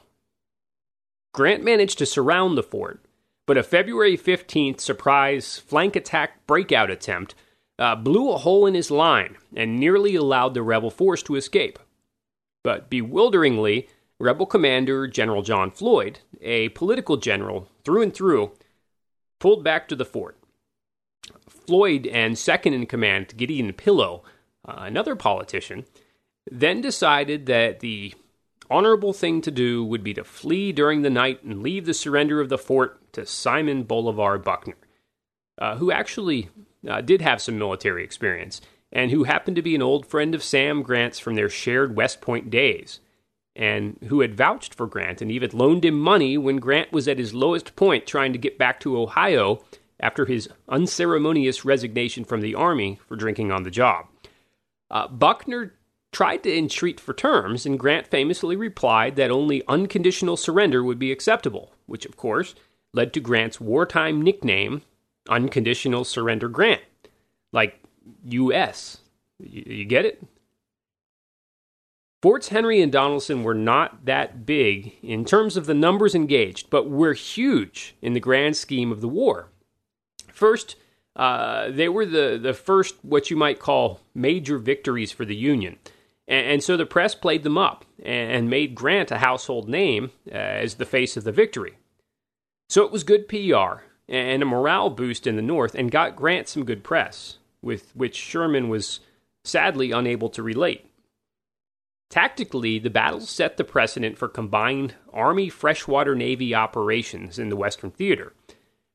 [1.34, 3.06] Grant managed to surround the fort,
[3.46, 7.36] but a February 15th surprise flank attack breakout attempt
[7.78, 11.80] uh, blew a hole in his line and nearly allowed the rebel force to escape.
[12.64, 13.88] But bewilderingly,
[14.20, 18.52] rebel commander General John Floyd, a political general through and through,
[19.40, 20.38] pulled back to the fort.
[21.50, 24.24] Floyd and second in command Gideon Pillow,
[24.68, 25.86] uh, another politician,
[26.50, 28.14] then decided that the
[28.70, 32.40] honorable thing to do would be to flee during the night and leave the surrender
[32.40, 34.78] of the fort to Simon Bolivar Buckner,
[35.58, 36.50] uh, who actually
[36.88, 40.44] uh, did have some military experience and who happened to be an old friend of
[40.44, 43.00] Sam Grant's from their shared West Point days
[43.56, 47.20] and who had vouched for Grant and even loaned him money when Grant was at
[47.20, 49.64] his lowest point trying to get back to Ohio
[50.00, 54.08] after his unceremonious resignation from the Army for drinking on the job.
[54.90, 55.74] Uh, Buckner
[56.12, 61.12] tried to entreat for terms, and Grant famously replied that only unconditional surrender would be
[61.12, 62.56] acceptable, which, of course,
[62.94, 64.82] led to Grant's wartime nickname,
[65.30, 66.82] Unconditional Surrender Grant,
[67.54, 67.81] like
[68.26, 69.00] U.S.
[69.40, 70.24] You, you get it?
[72.22, 76.88] Forts Henry and Donelson were not that big in terms of the numbers engaged, but
[76.88, 79.50] were huge in the grand scheme of the war.
[80.32, 80.76] First,
[81.16, 85.78] uh, they were the, the first, what you might call, major victories for the Union.
[86.28, 90.36] And, and so the press played them up and made Grant a household name uh,
[90.36, 91.78] as the face of the victory.
[92.70, 96.48] So it was good PR and a morale boost in the North and got Grant
[96.48, 99.00] some good press, with which Sherman was
[99.44, 100.86] sadly unable to relate.
[102.10, 107.92] Tactically, the battle set the precedent for combined Army freshwater Navy operations in the Western
[107.92, 108.34] Theater.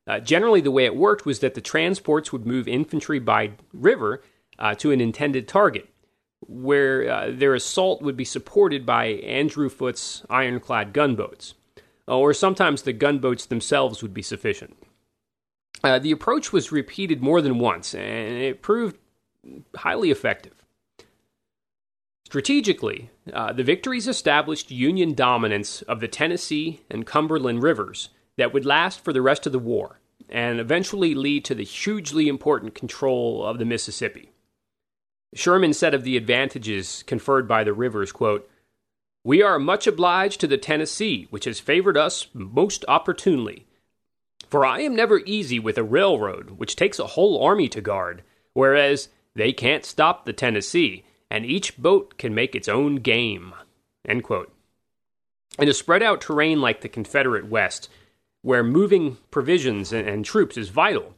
[0.05, 4.21] Uh, generally, the way it worked was that the transports would move infantry by river
[4.59, 5.89] uh, to an intended target,
[6.41, 11.55] where uh, their assault would be supported by Andrew Foote's ironclad gunboats,
[12.07, 14.77] or sometimes the gunboats themselves would be sufficient.
[15.83, 18.97] Uh, the approach was repeated more than once, and it proved
[19.75, 20.53] highly effective.
[22.25, 28.65] Strategically, uh, the victories established Union dominance of the Tennessee and Cumberland rivers that would
[28.65, 29.99] last for the rest of the war
[30.29, 34.31] and eventually lead to the hugely important control of the Mississippi.
[35.33, 38.49] Sherman said of the advantages conferred by the rivers, quote,
[39.23, 43.66] We are much obliged to the Tennessee, which has favored us most opportunely.
[44.49, 48.23] For I am never easy with a railroad, which takes a whole army to guard,
[48.53, 53.53] whereas they can't stop the Tennessee, and each boat can make its own game.
[54.07, 54.53] End quote.
[55.59, 57.89] In a spread out terrain like the Confederate West,
[58.41, 61.13] where moving provisions and, and troops is vital,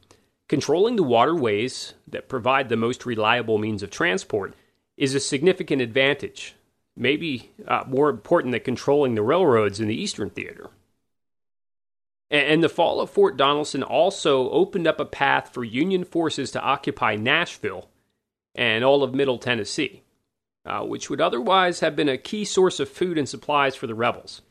[0.48, 4.54] controlling the waterways that provide the most reliable means of transport
[4.96, 6.56] is a significant advantage,
[6.96, 10.70] maybe uh, more important than controlling the railroads in the Eastern Theater.
[12.30, 16.62] And, the fall of Fort Donelson also opened up a path for Union forces to
[16.62, 17.88] occupy Nashville
[18.54, 20.02] and all of Middle Tennessee,
[20.64, 23.96] uh, which would otherwise have been a key source of food and supplies for the
[23.96, 24.42] rebels.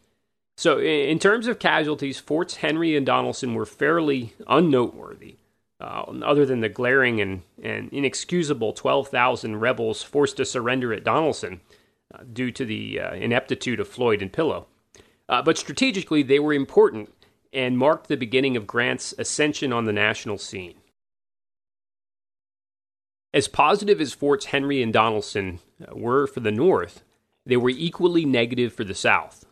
[0.58, 5.38] So, in, terms of casualties, Forts Henry and Donelson were fairly unnoteworthy,
[5.80, 11.62] uh, other than the glaring and, and inexcusable 12,000 rebels forced to surrender at Donelson
[12.14, 14.68] uh, due to the uh, ineptitude of Floyd and Pillow.
[15.30, 17.10] Uh, but strategically, they were important
[17.52, 20.76] and marked the beginning of Grant's ascension on the national scene.
[23.34, 27.04] As positive as Forts Henry and Donelson uh, were for the North,
[27.46, 29.46] they were equally negative for the South.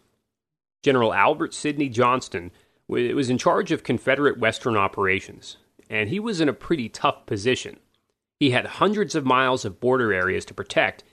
[0.83, 2.51] General Albert Sidney Johnston
[2.87, 5.57] was in charge of Confederate Western operations,
[5.89, 7.77] and he was in a pretty tough position.
[8.39, 11.03] He had hundreds of miles of border areas to protect,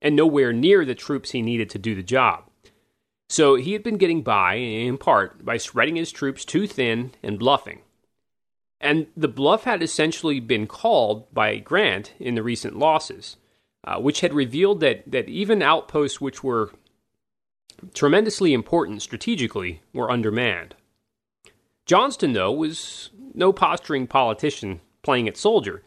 [0.00, 2.44] and nowhere near the troops he needed to do the job.
[3.32, 7.38] So he had been getting by, in part, by spreading his troops too thin and
[7.38, 7.80] bluffing.
[8.78, 13.38] And the bluff had essentially been called by Grant in the recent losses,
[13.84, 16.72] uh, which had revealed that, that even outposts which were
[17.94, 20.74] tremendously important strategically were undermanned.
[21.86, 25.82] Johnston, though, was no posturing politician playing at soldier.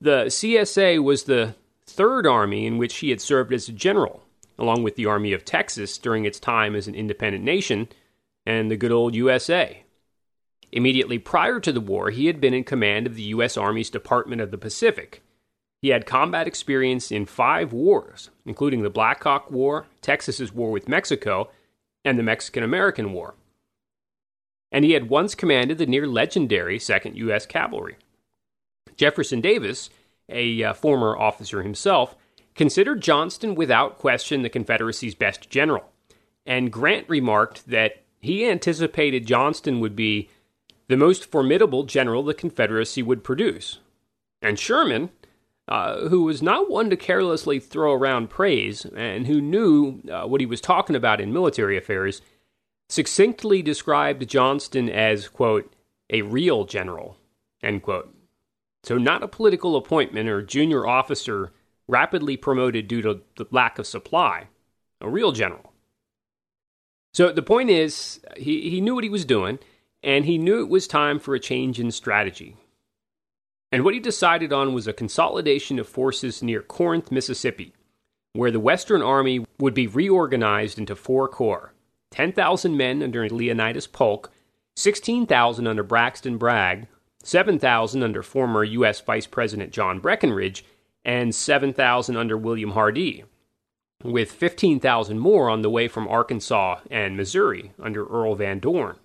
[0.00, 1.54] The CSA was the
[1.86, 4.25] third army in which he had served as a general,
[4.58, 7.88] along with the Army of Texas during its time as an independent nation,
[8.44, 9.82] and the good old USA.
[10.72, 13.56] Immediately prior to the war, he had been in command of the U.S.
[13.56, 15.22] Army's Department of the Pacific.
[15.82, 20.88] He had combat experience in five wars, including the Black Hawk War, Texas's war with
[20.88, 21.50] Mexico,
[22.04, 23.34] and the Mexican American War.
[24.72, 27.46] And he had once commanded the near legendary 2nd U.S.
[27.46, 27.96] Cavalry.
[28.96, 29.90] Jefferson Davis,
[30.28, 32.16] a uh, former officer himself,
[32.56, 35.84] considered Johnston without question the Confederacy's best general.
[36.44, 40.30] And Grant remarked that he anticipated Johnston would be
[40.88, 43.78] the most formidable general the Confederacy would produce.
[44.40, 45.10] And Sherman,
[45.68, 50.40] uh, who was not one to carelessly throw around praise and who knew uh, what
[50.40, 52.22] he was talking about in military affairs,
[52.88, 55.72] succinctly described Johnston as, quote,
[56.08, 57.16] a real general,
[57.62, 58.14] end quote.
[58.84, 61.52] So, not a political appointment or junior officer
[61.88, 64.48] rapidly promoted due to the lack of supply,
[65.00, 65.72] a real general.
[67.14, 69.58] So, the point is, he, he knew what he was doing
[70.02, 72.56] and he knew it was time for a change in strategy.
[73.72, 77.72] And what he decided on was a consolidation of forces near Corinth, Mississippi,
[78.32, 81.72] where the Western Army would be reorganized into four corps
[82.12, 84.30] 10,000 men under Leonidas Polk,
[84.76, 86.86] 16,000 under Braxton Bragg,
[87.24, 89.00] 7,000 under former U.S.
[89.00, 90.64] Vice President John Breckinridge,
[91.06, 93.24] and 7,000 under William Hardee,
[94.02, 98.96] with 15,000 more on the way from Arkansas and Missouri under Earl Van Dorn.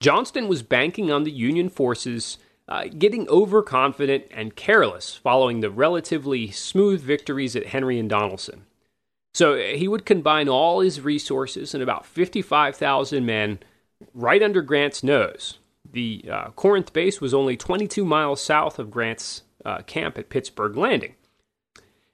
[0.00, 6.50] Johnston was banking on the Union forces uh, getting overconfident and careless following the relatively
[6.50, 8.60] smooth victories at Henry and Donelson.
[9.34, 13.58] So he would combine all his resources and about 55,000 men
[14.14, 15.58] right under Grant's nose.
[15.92, 20.76] The uh, Corinth base was only 22 miles south of Grant's uh, camp at Pittsburg
[20.76, 21.14] Landing.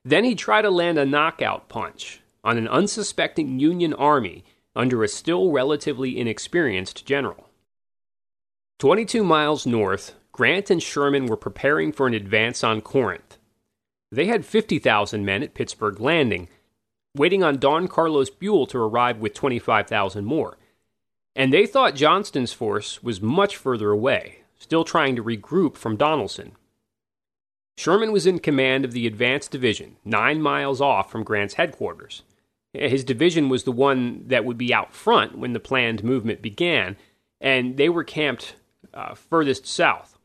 [0.05, 4.45] Then he tried to land a knockout punch on an unsuspecting Union army
[4.75, 7.49] under a still relatively inexperienced general.
[8.79, 13.37] 22 miles north, Grant and Sherman were preparing for an advance on Corinth.
[14.11, 16.49] They had 50,000 men at Pittsburg Landing,
[17.15, 20.57] waiting on Don Carlos Buell to arrive with 25,000 more.
[21.37, 26.53] And they thought Johnston's force was much further away, still trying to regroup from Donelson.
[27.81, 32.25] Sherman was in command of the advanced division, nine miles off from Grant's headquarters.
[32.75, 36.99] His division was the one that would be out front when the planned movement began,
[37.41, 38.55] and they were camped
[38.93, 40.19] uh, furthest south.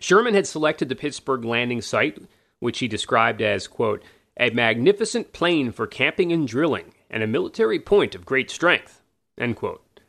[0.00, 2.20] Sherman had selected the Pittsburg landing site,
[2.58, 4.02] which he described as, quote,
[4.36, 9.00] a magnificent plain for camping and drilling, and a military point of great strength,
[9.38, 10.00] end quote.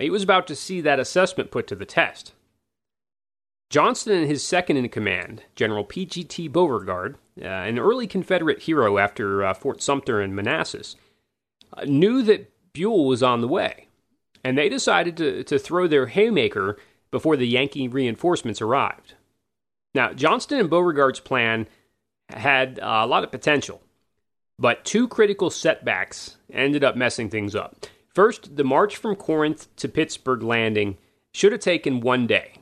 [0.00, 2.32] He was about to see that assessment put to the test.
[3.70, 6.48] Johnston and his second in command, General P.G.T.
[6.48, 10.96] Beauregard, uh, an early Confederate hero after uh, Fort Sumter and Manassas,
[11.76, 13.88] uh, knew that Buell was on the way,
[14.44, 16.76] and they decided to, to throw their haymaker
[17.10, 19.14] before the Yankee reinforcements arrived.
[19.94, 21.68] Now, Johnston and Beauregard's plan
[22.28, 23.80] had a lot of potential,
[24.58, 27.86] but two critical setbacks ended up messing things up.
[28.14, 30.98] First, the march from Corinth to Pittsburg Landing
[31.32, 32.54] should have taken one day,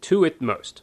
[0.00, 0.82] two at most.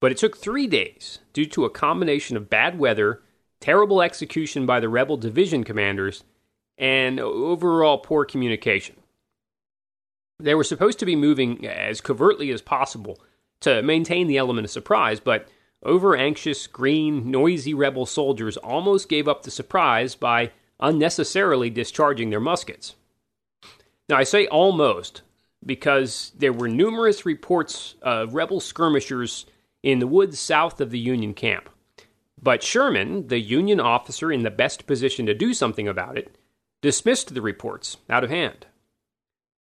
[0.00, 3.22] But it took three days due to a combination of bad weather,
[3.60, 6.24] terrible execution by the rebel division commanders,
[6.76, 8.96] and overall poor communication.
[10.38, 13.20] They were supposed to be moving as covertly as possible
[13.60, 15.48] to maintain the element of surprise, but
[15.82, 22.40] over anxious, green, noisy rebel soldiers almost gave up the surprise by unnecessarily discharging their
[22.40, 22.94] muskets.
[24.08, 25.22] Now, I say almost
[25.68, 29.44] because there were numerous reports of rebel skirmishers
[29.82, 31.68] in the woods south of the Union camp.
[32.42, 36.34] But Sherman, the Union officer in the best position to do something about it,
[36.80, 38.64] dismissed the reports out of hand.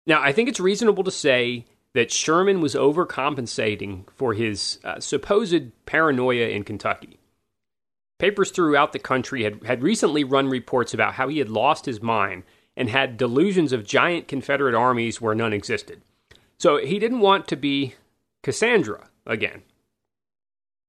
[0.05, 5.71] Now, I think it's reasonable to say that Sherman was overcompensating for his uh, supposed
[5.87, 7.17] paranoia in Kentucky.
[8.19, 12.03] Papers throughout the country had, had recently run reports about how he had lost his
[12.03, 12.43] mind
[12.77, 16.01] and had delusions of giant Confederate armies where none existed.
[16.59, 17.95] So he didn't want to be
[18.43, 19.63] Cassandra again.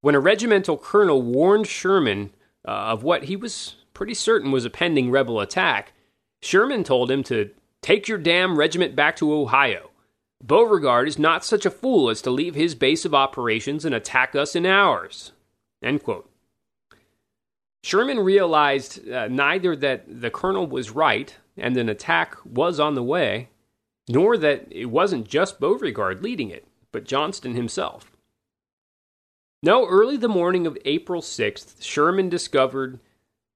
[0.03, 2.31] When a regimental colonel warned Sherman
[2.67, 5.93] uh, of what he was pretty certain was a pending rebel attack,
[6.43, 7.51] Sherman told him to
[7.83, 9.91] take your damn regiment back to Ohio.
[10.45, 14.37] Beauregard is not such a fool as to leave his base of operations and attack
[14.37, 15.33] us in ours.
[15.83, 16.28] End quote.
[17.89, 23.03] Sherman realized uh, neither that the colonel was right and an attack was on the
[23.03, 23.49] way,
[24.11, 28.13] nor that it wasn't just Beauregard leading it, but Johnston himself.
[29.63, 33.01] No, early the morning of April 6th, Sherman discovered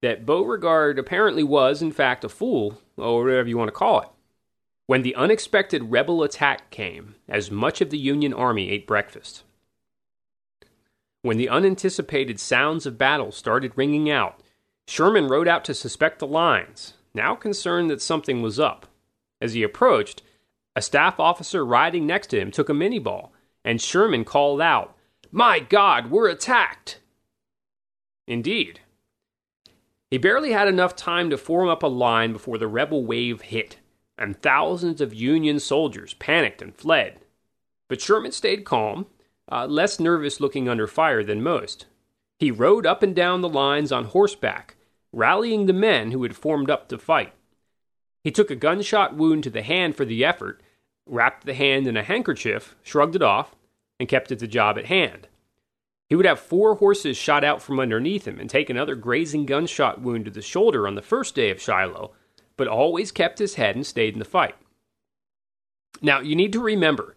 [0.01, 4.09] that Beauregard apparently was, in fact, a fool, or whatever you want to call it.
[4.87, 9.43] When the unexpected rebel attack came, as much of the Union Army ate breakfast.
[11.22, 14.42] When the unanticipated sounds of battle started ringing out,
[14.88, 18.86] Sherman rode out to suspect the lines, now concerned that something was up.
[19.40, 20.22] As he approached,
[20.74, 23.32] a staff officer riding next to him took a Minié ball,
[23.64, 24.96] and Sherman called out,
[25.30, 26.98] My God, we're attacked!
[28.26, 28.80] Indeed.
[30.10, 33.78] He barely had enough time to form up a line before the rebel wave hit,
[34.18, 37.20] and thousands of Union soldiers panicked and fled.
[37.88, 39.06] But Sherman stayed calm,
[39.53, 41.84] uh, less nervous looking under fire than most.
[42.38, 44.76] He rode up and down the lines on horseback,
[45.12, 47.34] rallying the men who had formed up to fight.
[48.24, 50.62] He took a gunshot wound to the hand for the effort,
[51.07, 53.55] wrapped the hand in a handkerchief, shrugged it off,
[54.00, 55.28] and kept at the job at hand.
[56.09, 60.00] He would have four horses shot out from underneath him and take another grazing gunshot
[60.00, 62.12] wound to the shoulder on the first day of Shiloh,
[62.57, 64.55] but always kept his head and stayed in the fight.
[66.00, 67.16] Now, you need to remember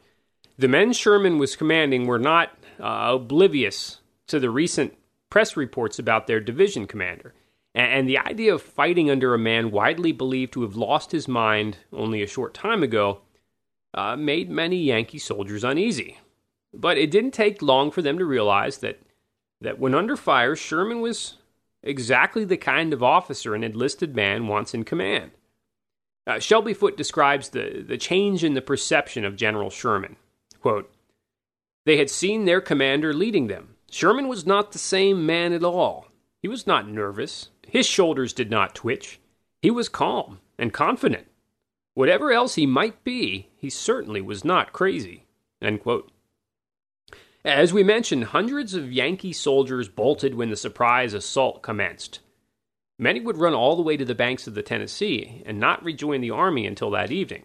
[0.57, 4.97] the men Sherman was commanding were not uh, oblivious to the recent
[5.29, 7.33] press reports about their division commander.
[7.73, 11.77] And the idea of fighting under a man widely believed to have lost his mind
[11.91, 13.19] only a short time ago
[13.93, 16.19] uh, made many Yankee soldiers uneasy.
[16.73, 19.01] But it didn't take long for them to realize that,
[19.59, 21.35] that when under fire, Sherman was
[21.83, 25.31] exactly the kind of officer an enlisted man wants in command.
[26.25, 30.15] Uh, Shelby Foote describes the, the change in the perception of General Sherman.
[30.65, 30.91] Quote,
[31.85, 33.75] they had seen their commander leading them.
[33.91, 36.07] Sherman was not the same man at all.
[36.41, 37.49] He was not nervous.
[37.67, 39.19] His shoulders did not twitch.
[39.61, 41.27] he was calm and confident.
[41.93, 45.25] Whatever else he might be, he certainly was not crazy.
[47.43, 52.21] As we mentioned, hundreds of Yankee soldiers bolted when the surprise assault commenced.
[52.97, 56.21] Many would run all the way to the banks of the Tennessee and not rejoin
[56.21, 57.43] the army until that evening.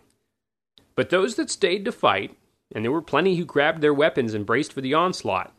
[0.95, 2.35] But those that stayed to fight,
[2.75, 5.55] and there were plenty who grabbed their weapons and braced for the onslaught,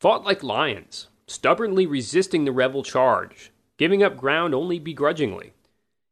[0.00, 5.52] fought like lions, stubbornly resisting the rebel charge, giving up ground only begrudgingly.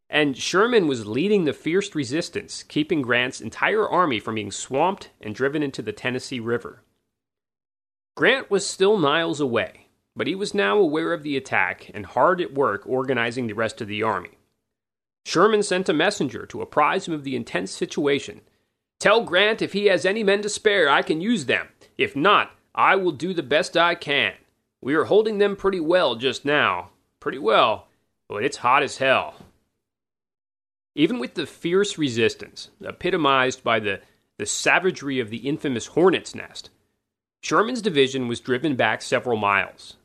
[0.08, 5.34] And Sherman was leading the fierce resistance, keeping Grant's entire army from being swamped and
[5.34, 6.82] driven into the Tennessee River.
[8.14, 12.42] Grant was still miles away, but he was now aware of the attack and hard
[12.42, 14.36] at work organizing the rest of the army.
[15.24, 18.42] Sherman sent a messenger to apprise him of the intense situation.
[19.02, 21.70] Tell Grant if he has any men to spare, I can use them.
[21.98, 24.34] If not, I will do the best I can.
[24.80, 26.90] We are holding them pretty well just now.
[27.18, 27.88] Pretty well,
[28.28, 29.34] but it's hot as hell.
[30.94, 34.02] Even with the fierce resistance, epitomized by the,
[34.38, 36.70] the savagery of the infamous Hornet's Nest,
[37.42, 39.96] Sherman's division was driven back several miles.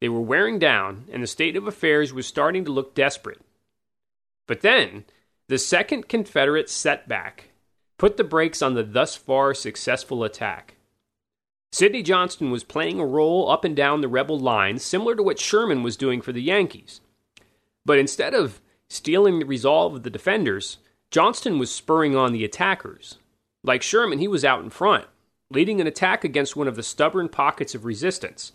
[0.00, 3.42] They were wearing down, and the state of affairs was starting to look desperate.
[4.46, 5.04] But then,
[5.46, 7.50] the second Confederate setback
[7.98, 10.76] put the brakes on the thus far successful attack.
[11.72, 15.38] Sidney Johnston was playing a role up and down the rebel lines similar to what
[15.38, 17.00] Sherman was doing for the Yankees.
[17.84, 20.78] But instead of steeling the resolve of the defenders,
[21.10, 23.18] Johnston was spurring on the attackers.
[23.62, 25.06] Like Sherman, he was out in front,
[25.50, 28.52] leading an attack against one of the stubborn pockets of resistance.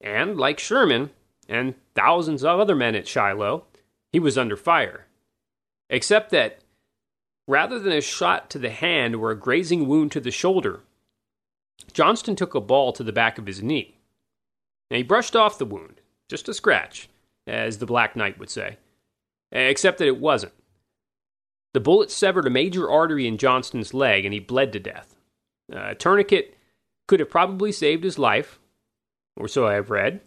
[0.00, 1.10] And, like Sherman
[1.48, 3.64] and thousands of other men at Shiloh,
[4.12, 5.06] he was under fire.
[5.90, 6.61] Except that,
[7.46, 10.80] rather than a shot to the hand or a grazing wound to the shoulder,
[11.92, 13.98] Johnston took a ball to the back of his knee.
[14.90, 17.08] Now, he brushed off the wound, just a scratch,
[17.46, 18.76] as the Black Knight would say,
[19.50, 20.52] except that it wasn't.
[21.74, 25.16] The bullet severed a major artery in Johnston's leg and he bled to death.
[25.70, 26.56] A tourniquet
[27.08, 28.58] could have probably saved his life,
[29.36, 30.20] or so I have read.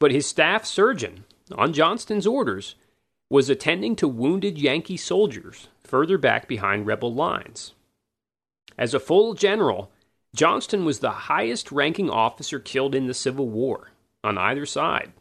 [0.00, 2.74] But his staff surgeon, on Johnston's orders,
[3.28, 7.72] was attending to wounded Yankee soldiers further back behind rebel lines.
[8.76, 9.90] As a full general,
[10.34, 15.12] Johnston was the highest ranking officer killed in the Civil War on either side.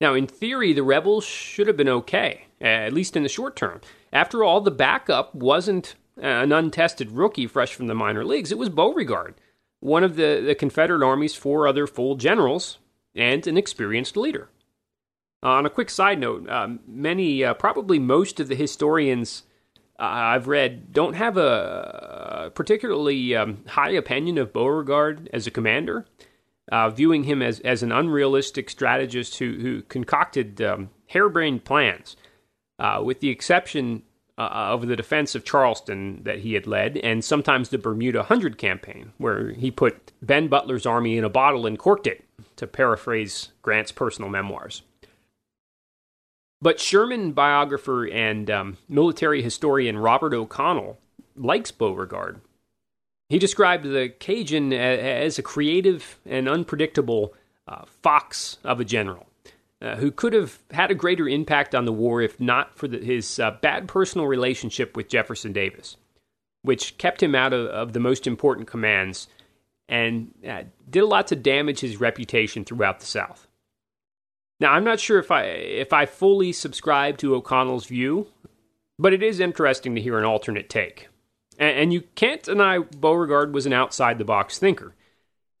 [0.00, 3.80] Now, in theory, the rebels should have been okay, at least in the short term.
[4.12, 8.68] After all, the backup wasn't an untested rookie fresh from the minor leagues, it was
[8.68, 9.34] Beauregard,
[9.80, 12.78] one of the, the Confederate Army's four other full generals
[13.14, 14.48] and an experienced leader.
[15.44, 19.42] Uh, on a quick side note, um, many, uh, probably most of the historians
[19.98, 26.06] uh, I've read don't have a, particularly um, high opinion of Beauregard as a commander,
[26.92, 32.16] viewing him as, as an unrealistic strategist who, who concocted um, harebrained plans,
[33.02, 34.02] with the exception
[34.36, 34.42] uh,
[34.72, 39.12] of the defense of Charleston that he had led, and sometimes the Bermuda Hundred campaign,
[39.18, 42.24] where he put Ben Butler's army in a bottle and corked it,
[42.56, 44.82] to paraphrase Grant's personal memoirs.
[46.64, 50.98] But Sherman biographer and um, military historian Robert O'Connell
[51.36, 52.40] likes Beauregard.
[53.28, 57.34] He described the Cajun as a creative and unpredictable
[57.68, 59.26] uh, fox of a general
[59.82, 62.96] uh, who could have had a greater impact on the war if not for the,
[62.96, 65.98] his uh, bad personal relationship with Jefferson Davis,
[66.62, 69.28] which kept him out of, of the most important commands
[69.86, 73.43] and uh, did a lot to damage his reputation throughout the South.
[74.60, 78.28] Now, I'm not sure if I if I fully subscribe to O'Connell's view,
[78.98, 81.08] but it is interesting to hear an alternate take.
[81.58, 84.94] And, and you can't deny Beauregard was an outside the box thinker,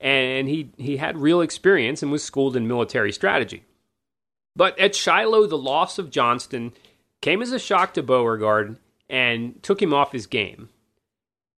[0.00, 3.64] and he he had real experience and was schooled in military strategy.
[4.56, 6.72] But at Shiloh, the loss of Johnston
[7.20, 8.76] came as a shock to Beauregard
[9.10, 10.68] and took him off his game.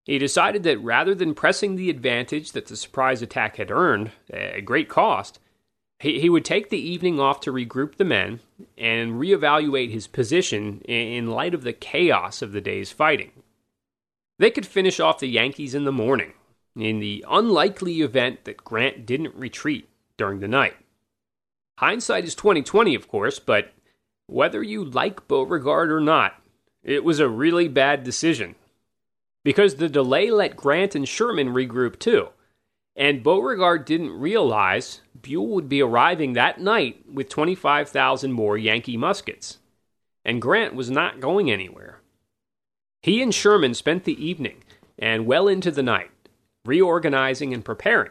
[0.04, 4.64] He decided that rather than pressing the advantage that the surprise attack had earned at
[4.64, 5.40] great cost,
[5.98, 8.40] he, he would take the evening off to regroup the men
[8.76, 13.30] and reevaluate his position in light of the chaos of the day's fighting.
[14.38, 16.34] They could finish off the Yankees in the morning,
[16.76, 19.88] in the unlikely event that Grant didn't retreat
[20.18, 20.76] during the night.
[21.78, 23.72] Hindsight is 2020, of course, but
[24.26, 26.34] whether you like Beauregard or not,
[26.82, 28.54] it was a really bad decision.
[29.44, 32.28] Because the delay let Grant and Sherman regroup too.
[32.96, 39.58] And Beauregard didn't realize Buell would be arriving that night with 25,000 more Yankee muskets.
[40.24, 42.00] And Grant was not going anywhere.
[43.02, 44.64] He and Sherman spent the evening
[44.98, 46.10] and well into the night
[46.64, 48.10] reorganizing and preparing,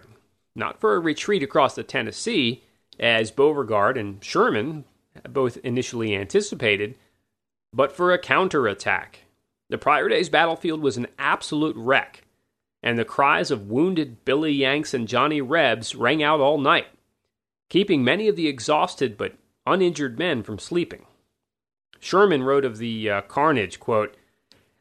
[0.55, 2.63] not for a retreat across the Tennessee,
[2.99, 4.85] as Beauregard and Sherman
[5.29, 6.97] both initially anticipated,
[7.73, 9.19] but for a counterattack.
[9.69, 12.23] The prior day's battlefield was an absolute wreck,
[12.85, 16.85] and the cries of wounded Billy Yanks and Johnny Rebs rang out all night,
[17.67, 19.33] keeping many of the exhausted but
[19.65, 21.07] uninjured men from sleeping.
[21.99, 24.15] Sherman wrote of the uh, carnage, quote,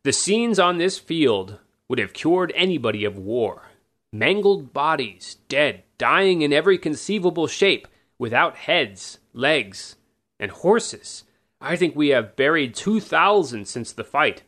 [0.03, 3.71] The scenes on this field would have cured anybody of war.
[4.13, 7.89] Mangled bodies, dead, dying in every conceivable shape,
[8.19, 9.97] without heads, legs,
[10.39, 11.25] and horses.
[11.59, 14.43] I think we have buried 2,000 since the fight.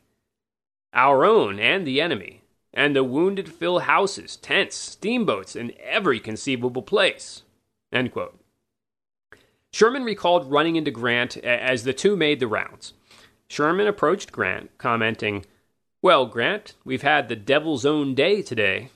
[0.92, 2.42] Our own and the enemy,
[2.76, 7.42] and the wounded fill houses, tents, steamboats, and every conceivable place.
[9.72, 12.92] Sherman recalled running into Grant as the two made the rounds.
[13.48, 15.46] Sherman approached Grant, commenting,
[16.02, 18.90] Well, Grant, we've had the devil's own day today.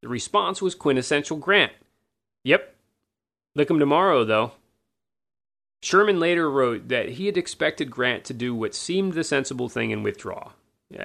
[0.00, 1.72] The response was quintessential Grant.
[2.44, 2.76] Yep.
[3.56, 4.52] Lick 'em tomorrow, though.
[5.82, 9.92] Sherman later wrote that he had expected Grant to do what seemed the sensible thing
[9.92, 10.52] and withdraw.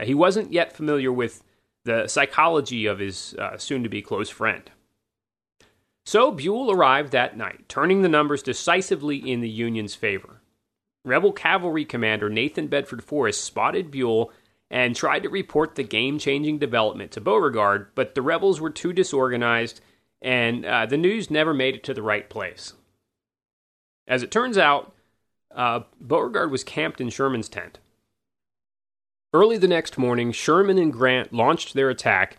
[0.04, 1.44] he wasn't yet familiar with
[1.90, 4.70] the psychology of his uh, soon to be close friend.
[6.06, 10.42] So Buell arrived that night, turning the numbers decisively in the Union's favor.
[11.04, 14.32] Rebel cavalry commander Nathan Bedford Forrest spotted Buell
[14.70, 18.94] and tried to report the game changing development to Beauregard, but the rebels were too
[18.94, 19.82] disorganized
[20.22, 22.74] and uh, the news never made it to the right place.
[24.08, 24.94] As it turns out,
[25.56, 27.80] uh, Beauregard was camped in Sherman's tent.
[29.34, 32.38] Early the next morning, Sherman and Grant launched their attack,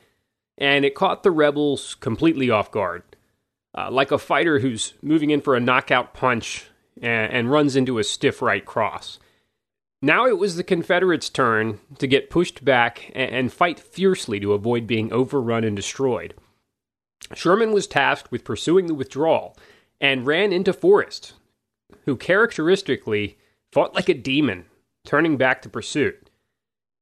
[0.59, 3.03] and it caught the rebels completely off guard.
[3.76, 6.66] Uh, like a fighter who's moving in for a knockout punch
[7.01, 9.20] and, and runs into a stiff right cross.
[10.03, 14.55] Now it was the Confederates' turn to get pushed back and, and fight fiercely to
[14.55, 16.34] avoid being overrun and destroyed.
[17.34, 19.57] Sherman was tasked with pursuing the withdrawal
[20.01, 21.34] and ran into Forrest,
[22.07, 23.38] who characteristically
[23.70, 24.64] fought like a demon,
[25.05, 26.30] turning back to pursuit.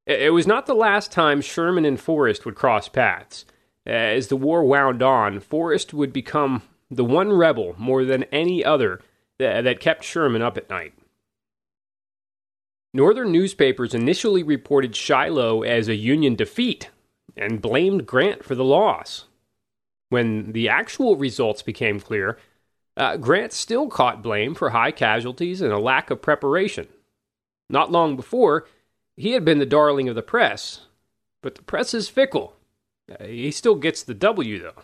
[0.08, 3.44] It was not the last time Sherman and Forrest would cross paths.
[3.84, 9.02] As the war wound on, Forrest would become the one rebel more than any other
[9.38, 10.94] that kept Sherman up at night.
[12.94, 16.88] Northern newspapers initially reported Shiloh as a Union defeat
[17.36, 19.26] and blamed Grant for the loss.
[20.08, 22.38] When the actual results became clear,
[22.96, 26.88] uh, Grant still caught blame for high casualties and a lack of preparation.
[27.68, 28.66] Not long before,
[29.18, 30.82] he had been the darling of the press,
[31.42, 32.54] but the press is fickle.
[33.10, 34.82] Uh, he still gets the W, though.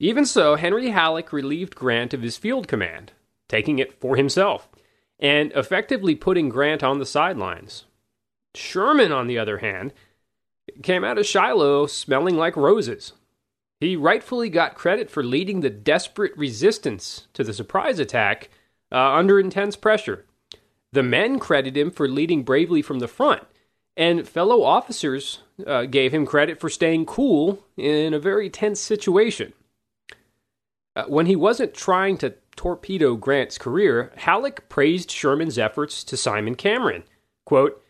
[0.00, 3.12] Even so, Henry Halleck relieved Grant of his field command,
[3.48, 4.68] taking it for himself,
[5.20, 7.84] and effectively putting Grant on the sidelines.
[8.56, 9.92] Sherman, on the other hand,
[10.82, 13.12] came out of Shiloh smelling like roses.
[13.78, 18.50] He rightfully got credit for leading the desperate resistance to the surprise attack
[18.90, 20.26] uh, under intense pressure.
[20.92, 23.44] The men credit him for leading bravely from the front,
[23.96, 29.52] and fellow officers uh, gave him credit for staying cool in a very tense situation.
[30.96, 36.56] Uh, when he wasn't trying to torpedo Grant's career, Halleck praised Sherman's efforts to Simon
[36.56, 37.04] Cameron.
[37.46, 37.82] Quote,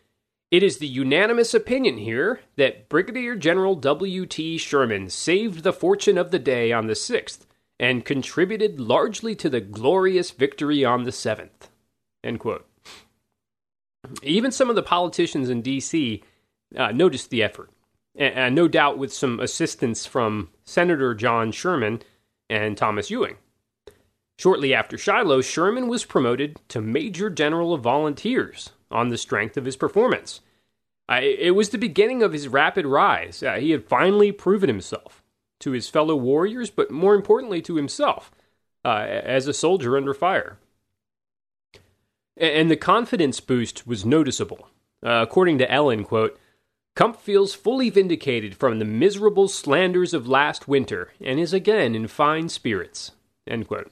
[0.51, 4.57] it is the unanimous opinion here that Brigadier General W.T.
[4.57, 7.45] Sherman saved the fortune of the day on the 6th
[7.79, 11.69] and contributed largely to the glorious victory on the 7th.
[14.23, 16.23] Even some of the politicians in D.C.
[16.75, 17.69] Uh, noticed the effort,
[18.15, 22.01] and, and no doubt with some assistance from Senator John Sherman
[22.49, 23.37] and Thomas Ewing.
[24.37, 29.65] Shortly after Shiloh, Sherman was promoted to Major General of Volunteers on the strength of
[29.65, 30.41] his performance.
[31.07, 33.43] Uh, it was the beginning of his rapid rise.
[33.43, 35.21] Uh, he had finally proven himself
[35.59, 38.31] to his fellow warriors, but more importantly to himself
[38.83, 40.57] uh, as a soldier under fire.
[42.41, 44.67] And the confidence boost was noticeable.
[45.05, 46.39] Uh, according to Ellen, quote,
[46.95, 52.07] Cump feels fully vindicated from the miserable slanders of last winter and is again in
[52.07, 53.11] fine spirits.
[53.47, 53.91] End quote.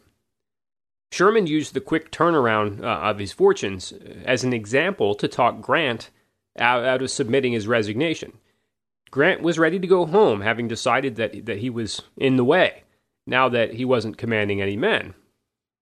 [1.12, 3.94] Sherman used the quick turnaround uh, of his fortunes
[4.26, 6.10] as an example to talk Grant
[6.58, 8.34] out, out of submitting his resignation.
[9.12, 12.84] Grant was ready to go home, having decided that, that he was in the way,
[13.26, 15.14] now that he wasn't commanding any men.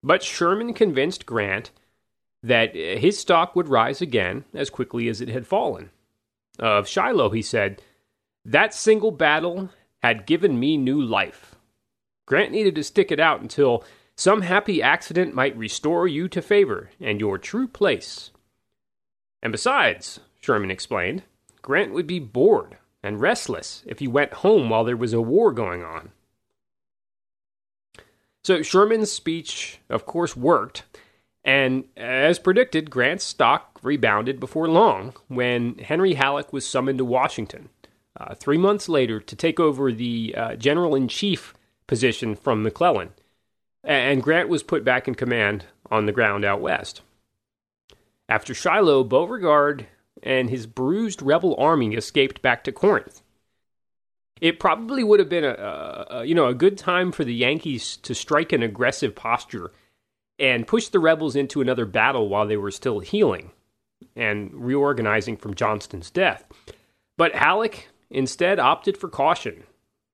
[0.02, 1.70] But Sherman convinced Grant
[2.42, 5.90] that uh, his stock would rise again as quickly as it had fallen.
[6.58, 7.82] Of Shiloh, he said,
[8.44, 9.70] That single battle
[10.02, 11.54] had given me new life.
[12.26, 13.84] Grant needed to stick it out until
[14.16, 18.30] some happy accident might restore you to favor and your true place.
[19.42, 21.22] And besides, Sherman explained,
[21.62, 25.52] Grant would be bored and restless if he went home while there was a war
[25.52, 26.10] going on.
[28.42, 30.84] So Sherman's speech, of course, worked,
[31.48, 37.70] And as predicted, Grant's stock rebounded before long when Henry Halleck was summoned to Washington
[38.20, 41.54] uh, three months later to take over the uh, general in chief
[41.86, 43.14] position from McClellan.
[43.82, 47.00] And Grant was put back in command on the ground out west.
[48.28, 49.86] After Shiloh, Beauregard
[50.22, 53.22] and his bruised rebel army escaped back to Corinth.
[54.38, 57.96] It probably would have been a, a, you know a good time for the Yankees
[58.02, 59.72] to strike an aggressive posture
[60.38, 63.50] and pushed the rebels into another battle while they were still healing
[64.14, 66.44] and reorganizing from Johnston's death.
[67.16, 69.64] But Halleck instead opted for caution.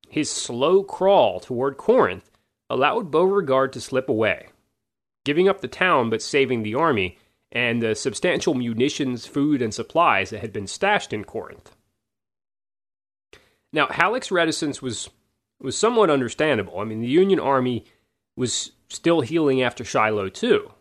[0.08, 2.30] His slow crawl toward Corinth
[2.70, 4.48] allowed Beauregard to slip away,
[5.24, 7.18] giving up the town but saving the army
[7.52, 11.76] and the substantial munitions, food, and supplies that had been stashed in Corinth.
[13.72, 15.10] Now, Halleck's reticence was
[15.60, 16.80] was somewhat understandable.
[16.80, 17.84] I mean, the Union Army
[18.36, 20.72] was still healing after Shiloh, too.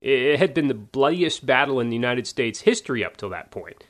[0.00, 3.84] It had been the bloodiest battle in the United States history up till that point.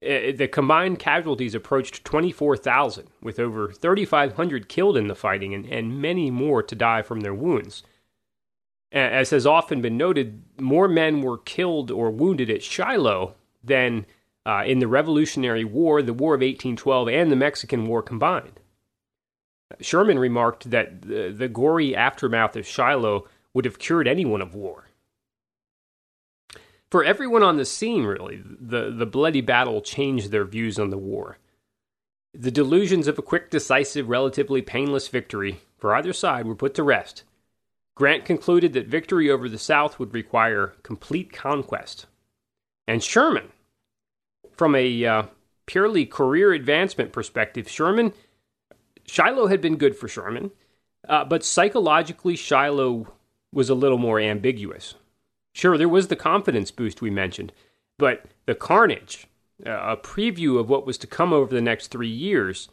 [0.00, 6.30] The combined casualties approached 24,000, with over 3,500 killed in the fighting and, and many
[6.30, 7.84] more to die from their wounds.
[8.90, 14.06] As has often been noted, more men were killed or wounded at Shiloh than
[14.44, 18.60] uh, in the Revolutionary War, the War of 1812, and the Mexican War combined.
[19.80, 24.88] Sherman remarked that the, the gory aftermath of Shiloh would have cured anyone of war.
[26.90, 30.98] For everyone on the scene, really, the, the bloody battle changed their views on the
[30.98, 31.38] war.
[32.34, 36.82] The delusions of a quick, decisive, relatively painless victory for either side were put to
[36.82, 37.24] rest.
[37.94, 42.06] Grant concluded that victory over the South would require complete conquest.
[42.86, 43.48] And Sherman,
[44.56, 45.22] from a uh,
[45.66, 48.12] purely career advancement perspective, Sherman,
[49.06, 50.50] Shiloh had been good for Sherman,
[51.08, 53.12] uh, but psychologically, Shiloh
[53.52, 54.94] was a little more ambiguous.
[55.54, 57.52] Sure, there was the confidence boost we mentioned,
[57.98, 59.26] but the carnage,
[59.66, 62.68] uh, a preview of what was to come over the next three years,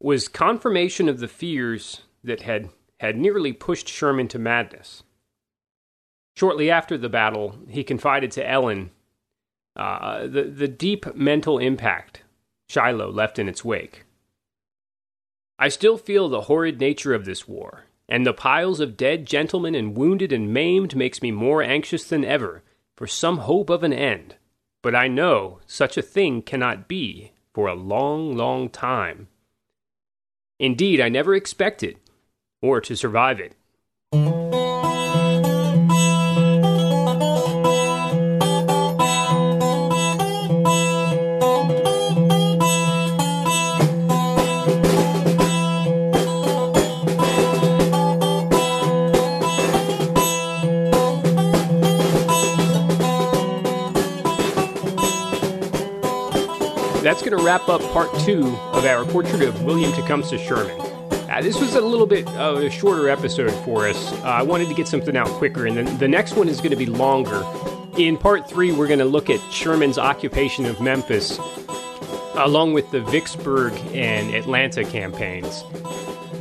[0.00, 5.02] was confirmation of the fears that had, had nearly pushed Sherman to madness.
[6.36, 8.90] Shortly after the battle, he confided to Ellen
[9.76, 12.22] uh, the, the deep mental impact
[12.68, 14.05] Shiloh left in its wake.
[15.58, 19.74] I still feel the horrid nature of this war, and the piles of dead gentlemen
[19.74, 22.62] and wounded and maimed makes me more anxious than ever
[22.96, 24.36] for some hope of an end.
[24.82, 29.28] But I know such a thing cannot be for a long, long time.
[30.58, 31.98] Indeed, I never expected,
[32.60, 34.55] or to survive it.
[57.46, 60.80] Wrap up part two of our portrait of William Tecumseh Sherman.
[61.30, 64.12] Uh, this was a little bit of a shorter episode for us.
[64.14, 66.72] Uh, I wanted to get something out quicker, and then the next one is going
[66.72, 67.46] to be longer.
[67.98, 71.38] In part three, we're going to look at Sherman's occupation of Memphis,
[72.34, 75.62] along with the Vicksburg and Atlanta campaigns.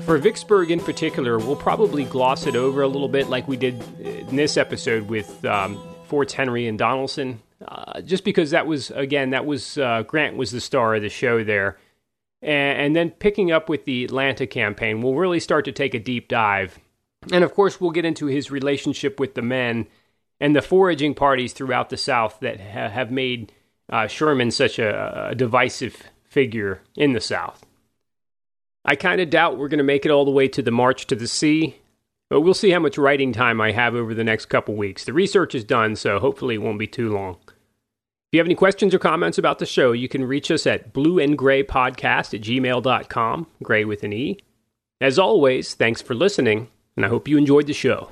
[0.05, 3.79] For Vicksburg in particular, we'll probably gloss it over a little bit like we did
[3.99, 7.37] in this episode with um, Forts Henry and Donelson.
[7.65, 11.09] Uh, just because that was again that was uh, Grant was the star of the
[11.09, 11.77] show there,
[12.41, 15.99] and, and, then picking up with the Atlanta campaign, we'll really start to take a
[15.99, 16.77] deep dive,
[17.31, 19.87] and of course we'll get into his relationship with the men
[20.41, 23.53] and the foraging parties throughout the South that ha- have made
[23.89, 27.65] uh, Sherman such a, a divisive figure in the South.
[28.83, 31.07] I kind of doubt we're going to make it all the way to the March
[31.07, 31.77] to the Sea,
[32.29, 35.05] but we'll see how much writing time I have over the next couple weeks.
[35.05, 37.37] The research is done, so hopefully it won't be too long.
[37.45, 40.93] If you have any questions or comments about the show, you can reach us at
[40.93, 44.39] blue and gray podcast at gmail.com, gray with an E.
[44.99, 48.11] As always, thanks for listening, and I hope you enjoyed the show.